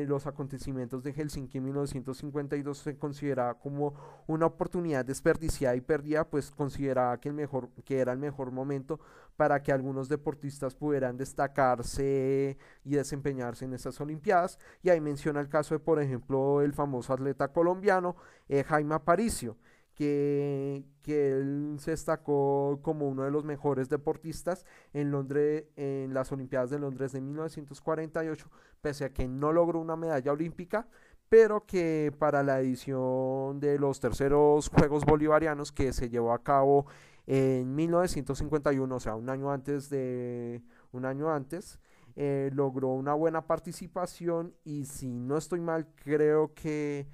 [0.07, 3.95] los acontecimientos de Helsinki en 1952 se consideraba como
[4.27, 9.01] una oportunidad desperdiciada y perdida, pues consideraba que, el mejor, que era el mejor momento
[9.35, 14.59] para que algunos deportistas pudieran destacarse y desempeñarse en esas Olimpiadas.
[14.83, 18.15] Y ahí menciona el caso de, por ejemplo, el famoso atleta colombiano
[18.51, 19.57] eh, Jaime Aparicio
[19.95, 26.71] que, él se destacó como uno de los mejores deportistas en Londres, en las Olimpiadas
[26.71, 30.89] de Londres de 1948, pese a que no logró una medalla olímpica,
[31.29, 36.87] pero que para la edición de los terceros Juegos Bolivarianos que se llevó a cabo
[37.27, 40.63] en 1951, o sea, un año antes de
[40.93, 41.79] un año antes,
[42.17, 47.07] eh, logró una buena participación y si no estoy mal, creo que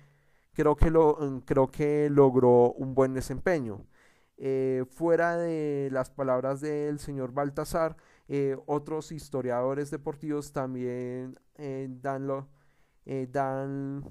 [0.58, 3.86] creo que, lo, mm, creo que logró un buen desempeño.
[4.38, 7.96] Eh, fuera de las palabras del señor Baltasar,
[8.28, 12.48] eh, otros historiadores deportivos también eh, dan, lo,
[13.30, 14.04] dan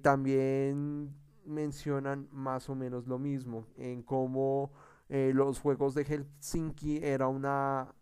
[0.00, 1.14] también
[1.44, 4.72] mencionan más o menos lo mismo, en cómo
[5.08, 7.94] los Juegos de Helsinki era una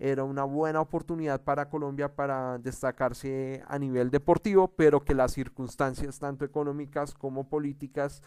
[0.00, 6.18] era una buena oportunidad para Colombia para destacarse a nivel deportivo, pero que las circunstancias
[6.18, 8.22] tanto económicas como políticas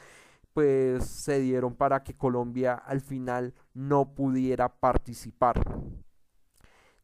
[0.54, 5.64] pues se dieron para que Colombia al final no pudiera participar.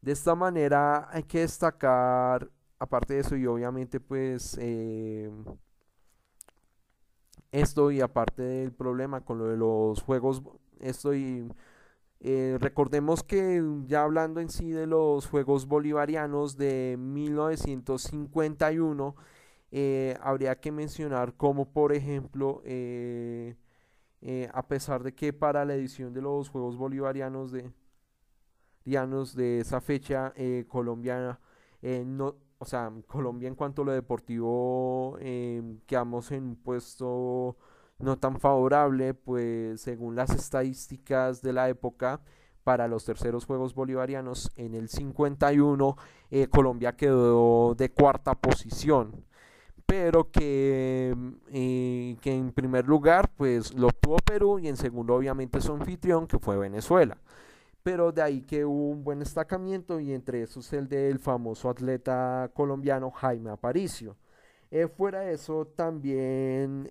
[0.01, 2.47] De esta manera hay que destacar,
[2.78, 5.32] aparte de eso y obviamente pues eh,
[7.51, 10.43] esto y aparte del problema con lo de los juegos,
[10.80, 11.51] esto y
[12.22, 19.15] eh, recordemos que ya hablando en sí de los Juegos Bolivarianos de 1951,
[19.72, 23.55] eh, habría que mencionar como por ejemplo, eh,
[24.53, 27.72] a pesar de que para la edición de los Juegos Bolivarianos de,
[28.84, 30.34] de esa fecha,
[30.67, 31.39] Colombia
[32.05, 35.17] no, o sea, Colombia en cuanto a lo deportivo
[35.86, 37.55] quedamos en un puesto
[38.00, 42.22] no tan favorable, pues según las estadísticas de la época,
[42.64, 45.97] para los terceros Juegos Bolivarianos en el 51,
[46.30, 49.26] eh, Colombia quedó de cuarta posición.
[49.86, 51.16] Pero que,
[51.52, 56.28] eh, que en primer lugar, pues lo tuvo Perú y en segundo, obviamente, su anfitrión,
[56.28, 57.18] que fue Venezuela.
[57.82, 62.52] Pero de ahí que hubo un buen destacamiento y entre esos el del famoso atleta
[62.54, 64.16] colombiano Jaime Aparicio.
[64.70, 66.88] Eh, fuera de eso, también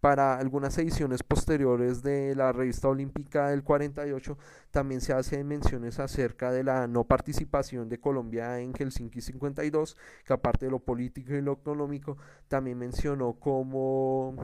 [0.00, 4.36] para algunas ediciones posteriores de la revista olímpica del 48
[4.70, 10.32] también se hacen menciones acerca de la no participación de Colombia en Helsinki 52, que
[10.32, 12.16] aparte de lo político y lo económico,
[12.48, 14.34] también mencionó cómo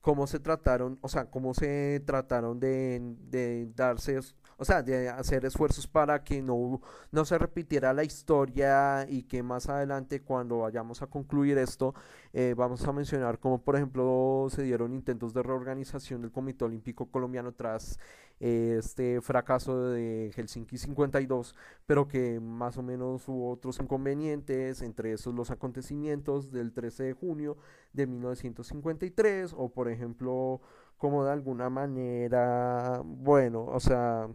[0.00, 3.00] cómo se trataron, o sea, cómo se trataron de,
[3.30, 4.20] de darse
[4.56, 6.80] o sea, de hacer esfuerzos para que no,
[7.10, 11.94] no se repitiera la historia y que más adelante cuando vayamos a concluir esto
[12.32, 17.06] eh, vamos a mencionar como por ejemplo se dieron intentos de reorganización del Comité Olímpico
[17.10, 17.98] Colombiano tras
[18.40, 21.54] eh, este fracaso de Helsinki 52,
[21.86, 27.12] pero que más o menos hubo otros inconvenientes, entre esos los acontecimientos del 13 de
[27.12, 27.56] junio
[27.92, 30.60] de 1953 o por ejemplo
[31.04, 34.26] como de alguna manera, bueno, o sea,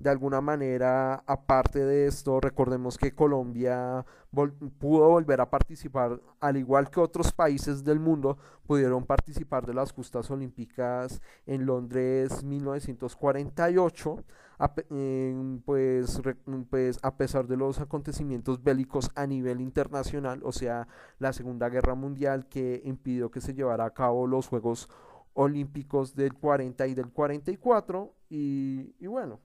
[0.00, 4.04] de alguna manera, aparte de esto, recordemos que Colombia
[4.80, 9.92] pudo volver a participar, al igual que otros países del mundo, pudieron participar de las
[9.92, 14.24] justas olímpicas en Londres 1948.
[15.64, 16.20] pues,
[16.70, 20.88] pues a pesar de los acontecimientos bélicos a nivel internacional, o sea,
[21.20, 25.09] la Segunda Guerra Mundial que impidió que se llevara a cabo los Juegos Olímpicos
[26.14, 28.14] del 40 y del 44.
[28.28, 29.40] Y, y bueno,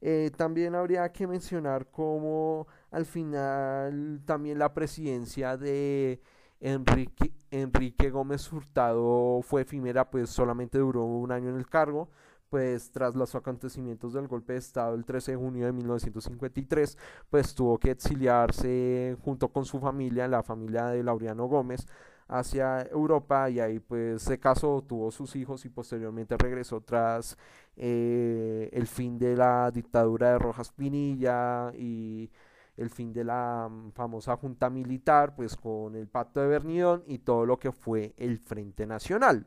[0.00, 6.20] eh, también habría que mencionar cómo al final también la presidencia de
[6.60, 12.08] Enrique, Enrique Gómez Hurtado fue efímera, pues solamente duró un año en el cargo
[12.48, 16.96] pues tras los acontecimientos del golpe de Estado el 13 de junio de 1953,
[17.30, 21.86] pues tuvo que exiliarse junto con su familia, la familia de Laureano Gómez,
[22.28, 27.36] hacia Europa y ahí pues se casó, tuvo sus hijos y posteriormente regresó tras
[27.76, 32.30] eh, el fin de la dictadura de Rojas Pinilla y
[32.76, 37.18] el fin de la mm, famosa junta militar, pues con el pacto de Bernidón y
[37.18, 39.46] todo lo que fue el Frente Nacional.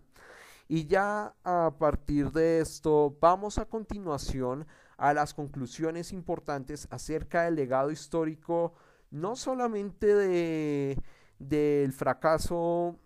[0.68, 4.66] Y ya a partir de esto vamos a continuación
[4.98, 8.74] a las conclusiones importantes acerca del legado histórico,
[9.10, 10.98] no solamente de
[11.50, 12.98] del fracaso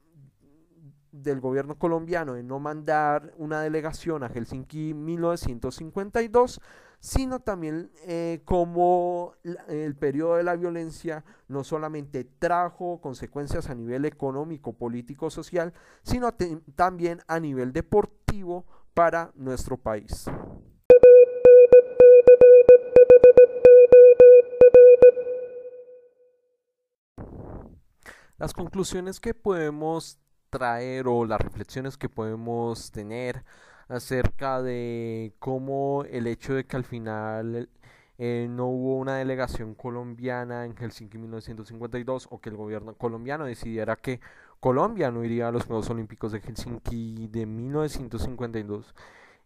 [1.11, 6.59] del gobierno colombiano de no mandar una delegación a Helsinki 1952,
[6.99, 9.33] sino también eh, como
[9.67, 15.73] el periodo de la violencia no solamente trajo consecuencias a nivel económico, político, social,
[16.03, 16.33] sino
[16.75, 20.25] también a nivel deportivo para nuestro país.
[28.37, 30.19] Las conclusiones que podemos
[30.49, 33.45] traer o las reflexiones que podemos tener
[33.87, 37.69] acerca de cómo el hecho de que al final
[38.17, 43.95] eh, no hubo una delegación colombiana en Helsinki 1952 o que el gobierno colombiano decidiera
[43.95, 44.19] que
[44.59, 48.93] Colombia no iría a los Juegos Olímpicos de Helsinki de 1952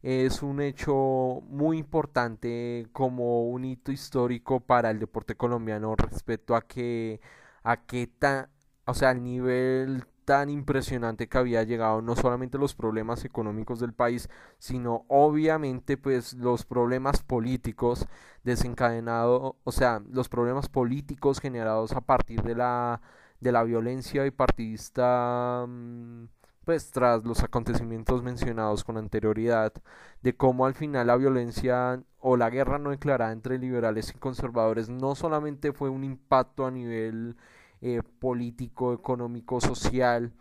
[0.02, 6.62] es un hecho muy importante como un hito histórico para el deporte colombiano respecto a
[6.62, 7.20] que
[7.64, 8.50] a qué tan
[8.90, 13.94] o sea, al nivel tan impresionante que había llegado no solamente los problemas económicos del
[13.94, 14.30] país,
[14.60, 18.08] sino obviamente pues los problemas políticos
[18.44, 23.02] desencadenados, o sea, los problemas políticos generados a partir de la
[23.40, 26.26] de la violencia bipartidista mm,
[26.66, 29.74] pues tras los acontecimientos mencionados con anterioridad,
[30.22, 34.90] de cómo al final la violencia o la guerra no declarada entre liberales y conservadores
[34.90, 37.36] no solamente fue un impacto a nivel
[37.82, 40.34] eh, político, económico, social,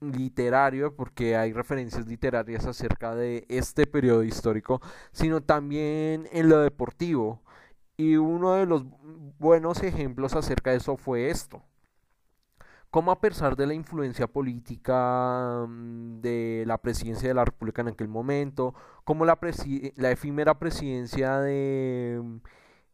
[0.00, 4.80] literario, porque hay referencias literarias acerca de este periodo histórico,
[5.12, 7.42] sino también en lo deportivo.
[7.96, 8.84] Y uno de los
[9.38, 11.62] buenos ejemplos acerca de eso fue esto.
[12.90, 17.88] Como a pesar de la influencia política mm, de la presidencia de la República en
[17.88, 18.74] aquel momento,
[19.04, 19.38] como la,
[19.96, 22.20] la efímera presidencia de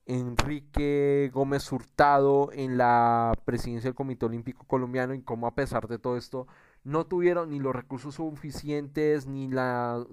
[0.07, 5.99] Enrique Gómez Hurtado en la presidencia del Comité Olímpico Colombiano y cómo a pesar de
[5.99, 6.47] todo esto
[6.85, 10.05] no tuvieron ni los recursos suficientes ni la,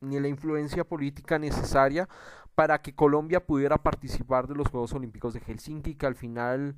[0.00, 2.08] ni la influencia política necesaria
[2.54, 6.76] para que Colombia pudiera participar de los Juegos Olímpicos de Helsinki, que al final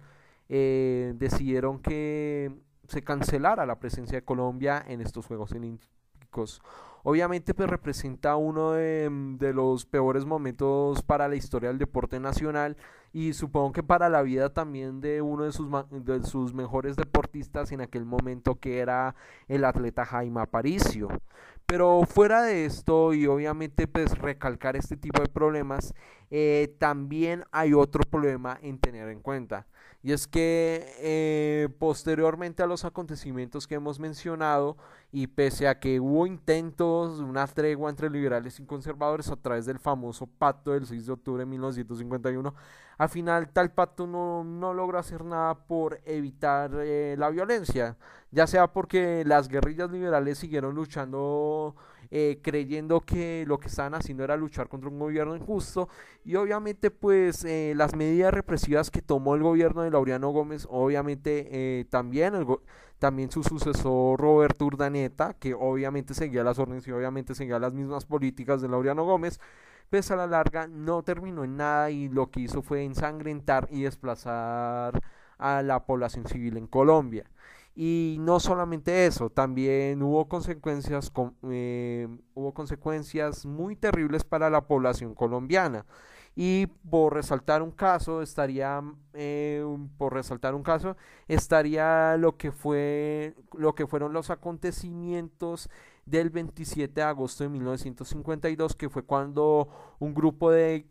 [0.49, 2.53] eh, decidieron que
[2.89, 6.63] se cancelara la presencia de Colombia en estos Juegos Olímpicos.
[7.05, 12.77] Obviamente pues representa uno mm, de, los peores momentos para la historia del deporte nacional
[13.13, 17.73] y supongo que para la vida también de uno de sus, de sus mejores deportistas
[17.73, 19.17] en aquel momento que era
[19.49, 21.09] el atleta Jaime Aparicio.
[21.67, 25.95] Pero fuera de esto y obviamente pues recalcar este tipo de problemas,
[26.31, 29.67] eh, también hay otro problema en tener en cuenta
[30.03, 34.77] Y es que eh, posteriormente a los acontecimientos que hemos mencionado,
[35.13, 39.67] y pese a que hubo intentos de una tregua entre liberales y conservadores a través
[39.67, 42.55] del famoso pacto del 6 de octubre de 1951,
[42.99, 47.97] al final tal pacto no, no logró hacer nada por evitar eh, la violencia,
[48.31, 51.77] ya sea porque las guerrillas liberales siguieron luchando
[52.15, 55.89] eh, creyendo que lo que estaban haciendo era luchar contra un gobierno injusto
[56.27, 61.49] y obviamente pues eh, las medidas represivas que tomó el gobierno de Laureano Gómez, obviamente
[61.51, 62.47] eh, también, el
[62.99, 68.05] también su sucesor Roberto Urdaneta, que obviamente seguía las órdenes y obviamente seguía las mismas
[68.05, 69.41] políticas de Laureano Gómez,
[69.89, 73.85] pues a la larga no terminó en nada y lo que hizo fue ensangrentar y
[73.85, 75.01] desplazar
[75.39, 77.25] a la población civil en Colombia.
[77.75, 81.11] Y no solamente eso, también hubo consecuencias,
[81.51, 85.87] eh, hubo consecuencias muy terribles para la población colombiana.
[86.35, 88.83] Y por resaltar un caso, estaría,
[89.15, 89.65] eh,
[89.99, 90.97] por resaltar un caso,
[91.29, 95.69] estaría lo que fue, lo que fueron los acontecimientos
[96.05, 100.85] del 27 de agosto de 1952, que fue cuando un grupo de,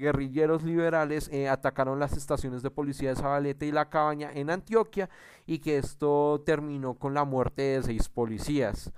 [0.00, 5.08] guerrilleros liberales eh, atacaron las estaciones de policía de Zabaleta y La Cabaña en Antioquia
[5.46, 8.92] y que esto terminó con la muerte de seis policías.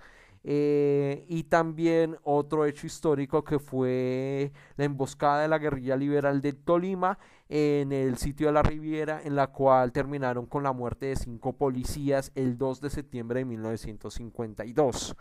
[0.48, 6.52] Eh, y también otro hecho histórico que fue la emboscada de la guerrilla liberal de
[6.52, 7.18] Tolima
[7.48, 11.54] en el sitio de la Riviera, en la cual terminaron con la muerte de cinco
[11.54, 15.16] policías el 2 de septiembre de 1952.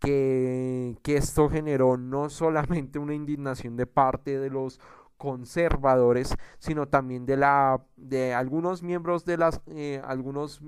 [0.00, 4.80] Que, que esto generó no solamente una indignación de parte de los
[5.16, 10.62] conservadores, sino también de la de algunos miembros de las eh, algunos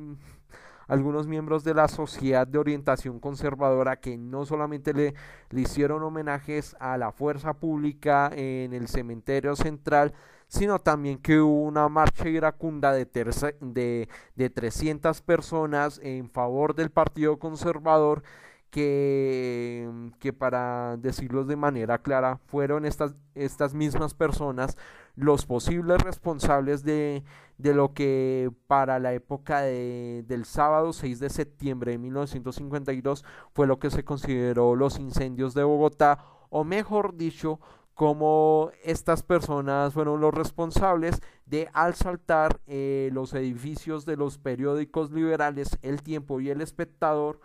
[0.91, 5.15] algunos miembros de la sociedad de orientación conservadora que no solamente le,
[5.53, 10.13] hicieron homenajes a la fuerza pública en el cementerio central,
[10.49, 13.05] sino también que hubo una marcha iracunda de,
[13.61, 18.25] de, de 300 personas en favor del Partido Conservador
[18.71, 24.77] que, para decirlo de manera clara, fueron estas, estas mismas personas
[25.17, 27.25] los posibles responsables de,
[27.59, 33.67] de lo que para la época de, del sábado 6 de septiembre de 1952 fue
[33.67, 37.61] lo que se consideró los incendios de Bogotá, o mejor dicho,
[37.95, 45.79] como estas personas fueron los responsables de asaltar eh, los edificios de los periódicos liberales
[45.83, 47.41] El Tiempo y El Espectador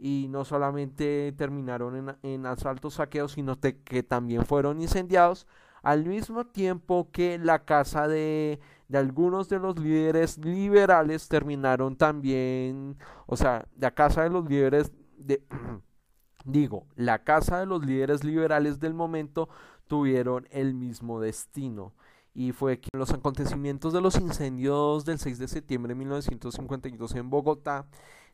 [0.00, 5.46] y no solamente terminaron en, en asaltos saqueos, sino que también fueron incendiados
[5.82, 12.96] al mismo tiempo que la casa de, de algunos de los líderes liberales terminaron también,
[13.26, 15.42] o sea, la casa de los líderes de...
[16.44, 19.48] digo, la casa de los líderes liberales del momento
[19.86, 21.92] tuvieron el mismo destino
[22.32, 27.28] y fue que los acontecimientos de los incendios del 6 de septiembre de 1952 en
[27.28, 27.86] Bogotá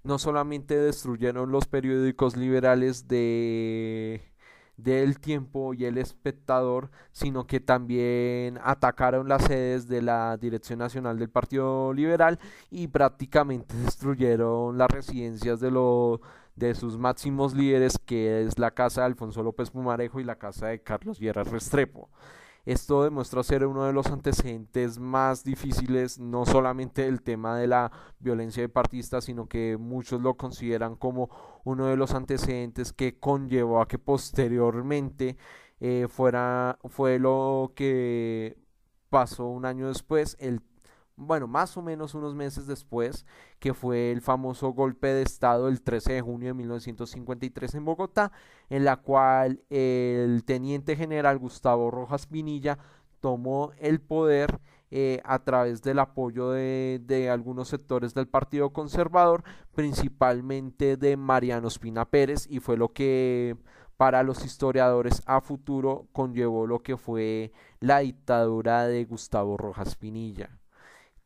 [0.04, 4.22] no solamente destruyeron los periódicos liberales de
[4.76, 11.18] del tiempo y el espectador, sino que también atacaron las sedes de la Dirección Nacional
[11.18, 12.38] del Partido Liberal
[12.70, 16.20] y prácticamente destruyeron las residencias de, lo,
[16.56, 20.68] de sus máximos líderes, que es la casa de Alfonso López Pumarejo y la casa
[20.68, 22.10] de Carlos Vieira Restrepo.
[22.66, 27.92] Esto demuestra ser uno de los antecedentes más difíciles, no solamente del tema de la
[28.18, 31.30] violencia de partistas, sino que muchos lo consideran como
[31.64, 35.36] uno de los antecedentes que conllevó a que posteriormente
[35.78, 38.58] eh, fuera, fue lo que
[39.10, 40.60] pasó un año después, el
[41.16, 43.26] bueno, más o menos unos meses después,
[43.58, 48.32] que fue el famoso golpe de Estado el 13 de junio de 1953 en Bogotá,
[48.68, 52.78] en la cual el teniente general Gustavo Rojas Pinilla
[53.20, 54.60] tomó el poder
[54.90, 59.42] eh, a través del apoyo de, de, algunos sectores del Partido Conservador,
[59.74, 63.56] principalmente de Mariano Espina Pérez, y fue lo que
[63.96, 70.50] para los historiadores a futuro conllevó lo que fue la dictadura de Gustavo Rojas Pinilla.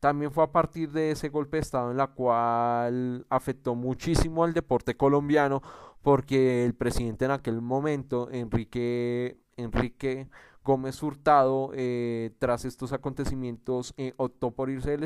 [0.01, 4.51] También fue a partir de ese golpe de Estado en la cual afectó muchísimo al
[4.51, 5.61] deporte colombiano
[6.01, 10.27] porque el presidente en aquel momento, Enrique, Enrique
[10.63, 14.97] Gómez Hurtado, eh, tras estos acontecimientos, eh, optó por irse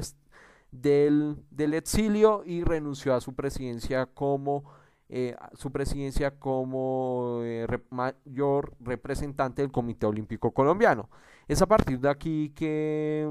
[0.71, 4.63] del, del, exilio y renunció a su presidencia como
[5.09, 7.41] eh, su presidencia como
[7.89, 11.09] mayor representante del Comité Olímpico Colombiano.
[11.49, 13.29] Es a partir de aquí que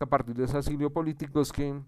[0.00, 1.80] a partir de ese asilio político es que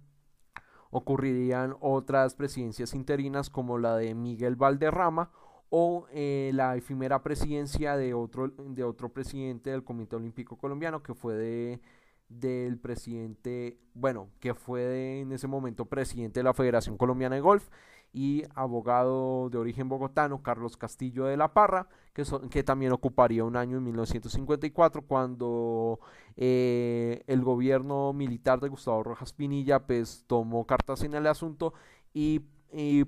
[0.91, 5.31] ocurrirían otras presidencias interinas como la de Miguel Valderrama
[5.69, 11.15] o eh, la efímera presidencia de otro, de otro presidente del Comité Olímpico Colombiano que
[11.15, 11.81] fue de,
[12.29, 17.69] del presidente, bueno, que fue en ese momento presidente de la Federación Colombiana de Golf
[18.13, 23.57] y abogado de origen bogotano, Carlos Castillo de la Parra, que, que también ocuparía un
[23.57, 26.01] año en 1954 cuando
[26.37, 31.75] eh, el gobierno militar de Gustavo Rojas Pinilla pues, tomó cartas en el asunto
[32.13, 32.41] y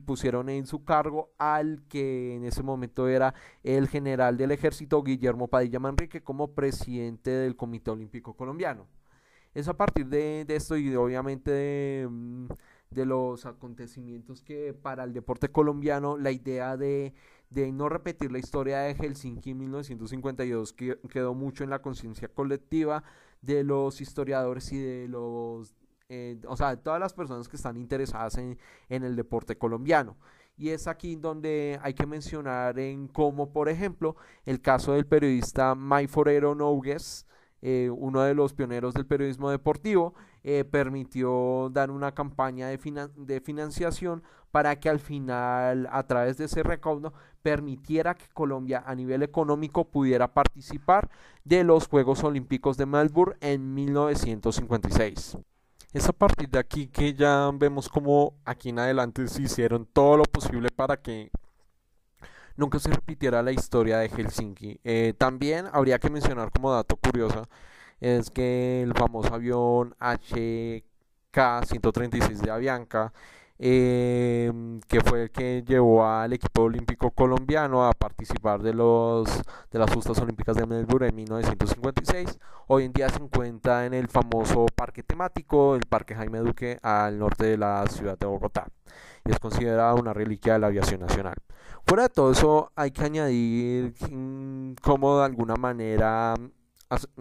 [0.05, 5.49] pusieron en su cargo al que en ese momento era el general del ejército Guillermo
[5.49, 8.87] Padilla Manrique como presidente del Comité Olímpico Colombiano.
[9.55, 12.47] Es a partir de, esto y obviamente mm,
[12.95, 17.15] de, los acontecimientos que para el deporte colombiano la idea de,
[17.51, 23.05] de no repetir la historia de Helsinki en 1952 quedó mucho en la conciencia colectiva
[23.41, 25.75] de los historiadores y de los
[26.15, 28.59] eh, o sea, de todas las personas que están interesadas en,
[28.91, 30.19] el deporte colombiano.
[30.59, 35.75] Y es aquí donde hay que mencionar en cómo, por ejemplo, el caso del periodista
[35.75, 37.27] May Forero Nougues,
[37.63, 43.41] eh, uno de los pioneros del periodismo deportivo, eh, permitió dar una campaña de, de,
[43.41, 49.23] financiación para que al final, a través de ese recaudo, permitiera que Colombia a nivel
[49.23, 51.09] económico pudiera participar
[51.45, 55.39] de los Juegos Olímpicos de Melbourne en 1956.
[55.93, 60.17] Es a partir de aquí que ya vemos como aquí en adelante se hicieron todo
[60.17, 61.31] lo posible para que
[62.57, 64.81] nunca se repitiera la historia de Helsinki.
[64.85, 67.49] Eh, también habría que mencionar como dato curioso
[68.01, 73.13] es que el famoso avión HK-136 de Avianca
[73.59, 79.29] Em, que fue el que llevó al equipo olímpico colombiano a participar de, los,
[79.71, 82.39] de las justas olímpicas de Melbourne en 1956.
[82.67, 87.19] Hoy en día se encuentra en el famoso parque temático, el Parque Jaime Duque, al
[87.19, 88.67] norte de la ciudad de Bogotá.
[89.25, 91.37] Y es considerada una reliquia de la aviación nacional.
[91.87, 96.35] Fuera de todo eso, hay que añadir mm, como de alguna manera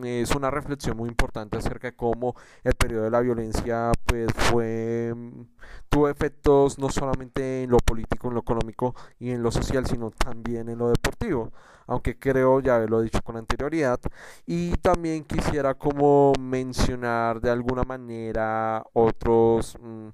[0.03, 5.13] es una reflexión muy importante acerca de cómo el periodo de la violencia pues fue
[5.15, 5.43] mm,
[5.89, 10.11] tuvo efectos no solamente en lo político, en lo económico y en lo social, sino
[10.11, 11.51] también en lo deportivo,
[11.87, 13.99] aunque creo ya haberlo dicho con anterioridad.
[14.45, 20.09] Y también quisiera como mencionar de alguna manera otros mm,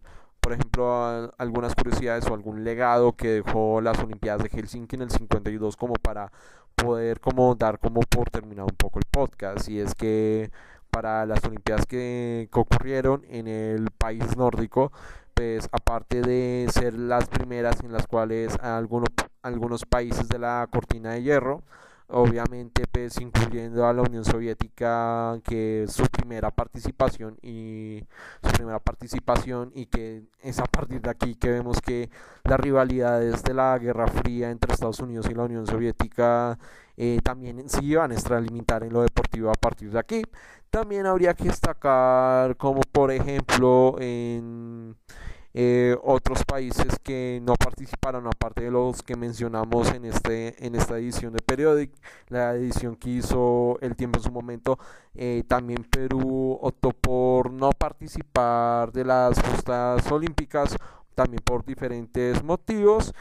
[0.47, 5.09] por ejemplo, algunas curiosidades o algún legado que dejó las Olimpiadas de Helsinki en el
[5.09, 6.31] 52 como para
[6.73, 9.67] poder como dar como por terminado un poco el podcast.
[9.67, 10.49] Y es que
[10.89, 14.93] para las Olimpiadas que, ocurrieron en el país nórdico
[15.33, 19.09] pues aparte de ser las primeras en las cuales algunos,
[19.41, 21.61] algunos países de la cortina de hierro
[22.09, 28.03] obviamente pues incluyendo a la Unión Soviética que su primera participación y
[28.43, 32.09] su primera participación y que es a partir de aquí que vemos que
[32.43, 36.57] las rivalidades de la Guerra Fría entre Estados Unidos y la Unión Soviética
[36.95, 40.23] eh, también se iban a extralimitar en lo deportivo a partir de aquí.
[40.69, 44.95] También habría que destacar como por ejemplo en
[45.59, 50.99] eh, otros países que no participaron, aparte de los que mencionamos en, este, en esta
[50.99, 51.89] edición de Periodic,
[52.27, 54.77] la edición que hizo El Tiempo en su momento,
[55.15, 60.77] eh, también Perú optó por no participar de las justas olímpicas,
[61.15, 63.11] también por diferentes motivos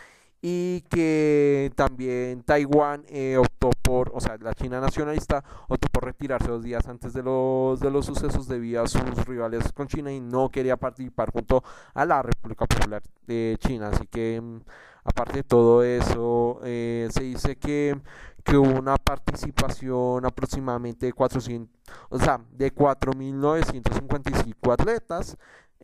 [0.43, 6.49] y que también Taiwán eh, optó por, o sea, la China nacionalista optó por retirarse
[6.49, 10.21] dos días antes de los, de los sucesos debido a sus rivales con China y
[10.21, 11.65] no quería participar junto
[11.95, 13.89] a la República Popular de China.
[13.89, 14.61] Así que, mm,
[15.05, 18.01] aparte de todo eso, eh, se dice que,
[18.45, 21.75] que hubo una participación aproximadamente de 400,
[22.11, 25.37] o sea, de 4.955 atletas.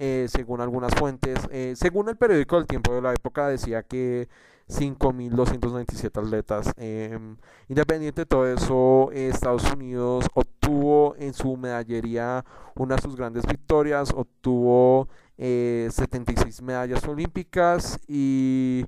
[0.04, 1.38] Eh, según algunas fuentes,
[1.74, 4.28] según el periódico del tiempo de la época decía que
[4.68, 6.72] 5.297 atletas.
[6.76, 7.36] Em,
[7.68, 12.44] independiente de todo eso, Estados Unidos obtuvo en su medallería
[12.74, 15.08] una de sus grandes victorias, obtuvo
[15.38, 18.84] 76 eh, medallas olímpicas y,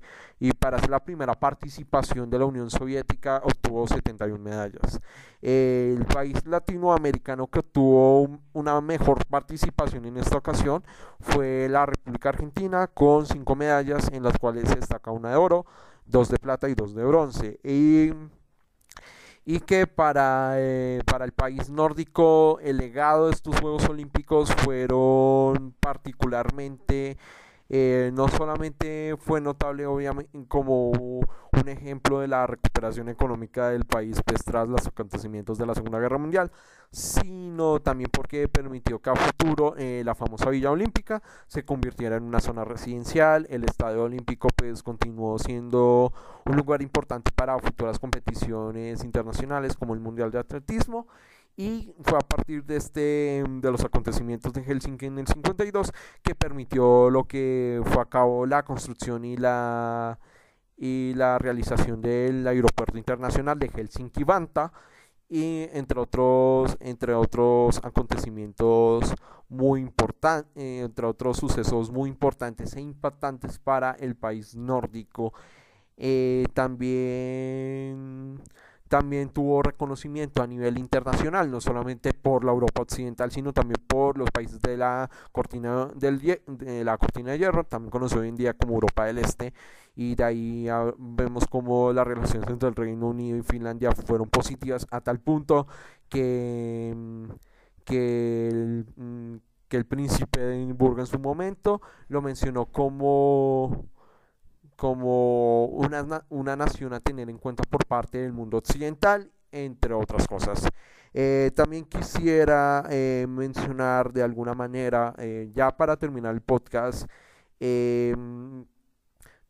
[0.58, 5.00] para ser la primera participación de la Unión Soviética obtuvo 71 medallas.
[5.40, 10.84] el país latinoamericano que obtuvo una mejor participación en esta ocasión
[11.20, 15.64] fue la República Argentina con 5 medallas en las cuales se destaca una de oro,
[16.06, 17.58] dos de plata y dos de bronce.
[17.64, 18.12] Y
[19.44, 25.74] y que para, eh, para el país nórdico el legado de estos Juegos Olímpicos fueron
[25.80, 27.18] particularmente
[27.70, 34.20] eh, no solamente fue notable obviamente como un ejemplo de la recuperación económica del país
[34.24, 36.50] pues, tras los acontecimientos de la Segunda Guerra Mundial,
[36.90, 42.24] sino también porque permitió que a futuro eh, la famosa Villa Olímpica se convirtiera en
[42.24, 46.12] una zona residencial, el Estadio Olímpico pues continuó siendo
[46.44, 51.06] un lugar importante para futuras competiciones internacionales como el Mundial de Atletismo
[51.56, 55.92] y fue a partir de este de los acontecimientos de Helsinki en el 52
[56.22, 60.18] que permitió lo que fue a cabo la construcción y la
[60.76, 64.72] y la realización del aeropuerto internacional de Helsinki-Vanta
[65.28, 69.14] y entre otros entre otros acontecimientos
[69.48, 75.32] muy importantes entre otros sucesos muy importantes e impactantes para el país nórdico.
[75.96, 78.40] Eh, también
[78.88, 84.18] también tuvo reconocimiento a nivel internacional, no solamente por la Europa Occidental, sino también por
[84.18, 88.36] los países de la cortina, del, de la cortina de hierro, también conocido hoy en
[88.36, 89.52] día como Europa del Este,
[89.96, 90.66] y de ahí
[90.98, 95.66] vemos como las relaciones entre el Reino Unido y Finlandia fueron positivas a tal punto
[96.08, 97.24] que, mm,
[97.84, 99.36] que el, mm,
[99.68, 103.86] que el príncipe de Edimburgo en su momento lo mencionó como
[104.76, 110.26] como una, una nación a tener en cuenta por parte del mundo occidental, entre otras
[110.26, 110.68] cosas.
[111.16, 117.08] Eh, también quisiera eh, mencionar de alguna manera, eh, ya para terminar el podcast,
[117.60, 118.16] de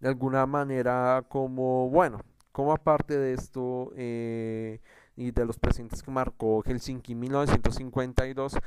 [0.03, 2.21] alguna manera como, bueno,
[2.53, 8.59] como aparte de esto y de los presidentes que marcó Helsinki 1952,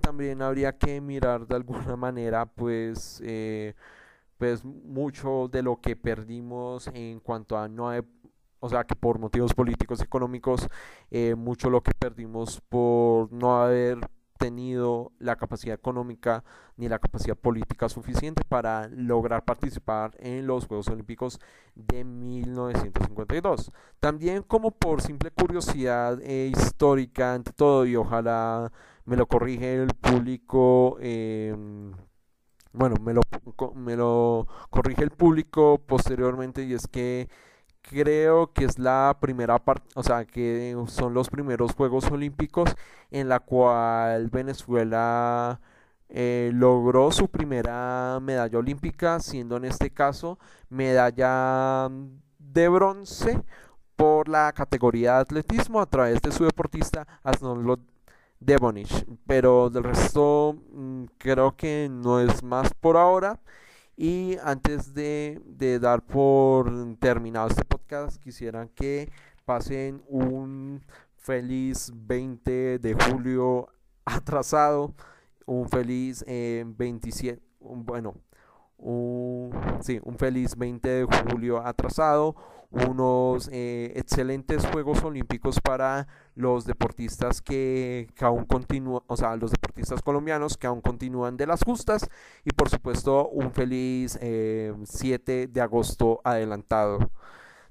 [0.00, 3.20] también habría que mirar de alguna manera, pues,
[4.38, 7.90] pues mucho de lo que perdimos en cuanto a no
[8.60, 10.68] o sea que por motivos políticos y económicos
[11.10, 13.98] eh, mucho lo que perdimos por no haber
[14.38, 16.44] tenido la capacidad económica
[16.76, 21.40] ni la capacidad política suficiente para lograr participar en los Juegos Olímpicos
[21.74, 23.72] de 1952.
[23.98, 28.72] También como por simple curiosidad eh, histórica ante todo y ojalá
[29.04, 31.54] me lo corrige el público eh,
[32.72, 33.22] bueno, me lo,
[33.74, 37.28] me lo corrige el público posteriormente y es que
[37.82, 42.74] creo que es la primera parte, o sea, que son los primeros Juegos Olímpicos
[43.10, 45.60] en la cual Venezuela
[46.08, 50.38] eh, logró su primera medalla olímpica, siendo en este caso
[50.70, 51.88] medalla
[52.38, 53.42] de bronce
[53.96, 57.80] por la categoría de atletismo a través de su deportista Asnolot
[58.40, 59.04] Devonish.
[59.26, 63.40] Pero del resto mm, creo que no es más por ahora.
[63.96, 65.40] Y antes de,
[65.80, 66.70] dar por
[67.00, 69.10] terminado este podcast, quisiera que
[69.44, 70.84] pasen un
[71.16, 73.68] feliz 20 de julio
[74.04, 74.94] atrasado,
[75.46, 78.14] un feliz 27, eh, bueno,
[78.76, 82.36] un, sí, un feliz 20 de julio atrasado,
[82.70, 90.02] unos eh, excelentes Juegos Olímpicos para los deportistas que, aún continúan, o sea, los deportistas
[90.02, 92.08] colombianos que aún continúan de las justas
[92.44, 97.10] y por supuesto un feliz 7 eh, de agosto adelantado.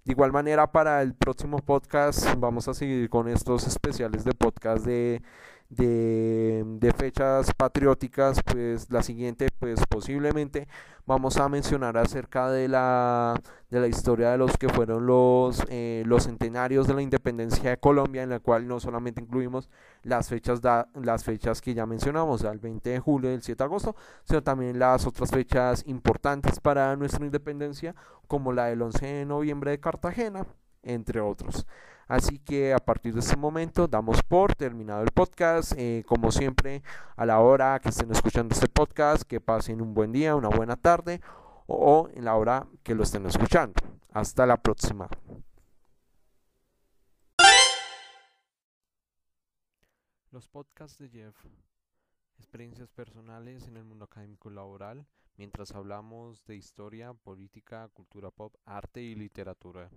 [0.03, 4.85] De igual manera, para el próximo podcast vamos a seguir con estos especiales de podcast
[4.85, 5.21] de
[5.69, 10.67] de, fechas patrióticas, pues la siguiente, pues posiblemente
[11.05, 13.39] vamos a mencionar acerca de la,
[13.69, 17.77] de la historia de los que fueron los, eh, los centenarios de la independencia de
[17.77, 19.69] Colombia, en la cual no solamente incluimos
[20.03, 20.61] las fechas,
[20.93, 24.41] las fechas que ya mencionamos, el 20 de julio y el 7 de agosto, sino
[24.43, 27.95] también las otras fechas importantes para nuestra independencia,
[28.27, 30.45] como la del 11 de noviembre de Cartagena,
[30.83, 31.65] entre otros.
[32.07, 35.73] Así que a partir de este momento damos por terminado el podcast.
[35.77, 36.83] Eh, como siempre,
[37.15, 40.75] a la hora que estén escuchando este podcast, que pasen un buen día, una buena
[40.75, 41.21] tarde
[41.67, 43.73] o en la hora que lo estén escuchando.
[44.11, 45.09] Hasta la próxima.
[50.31, 51.35] Los podcasts de Jeff.
[52.37, 55.05] Experiencias personales en el mundo académico y laboral
[55.37, 59.89] mientras hablamos de historia, política, cultura pop, arte y literatura.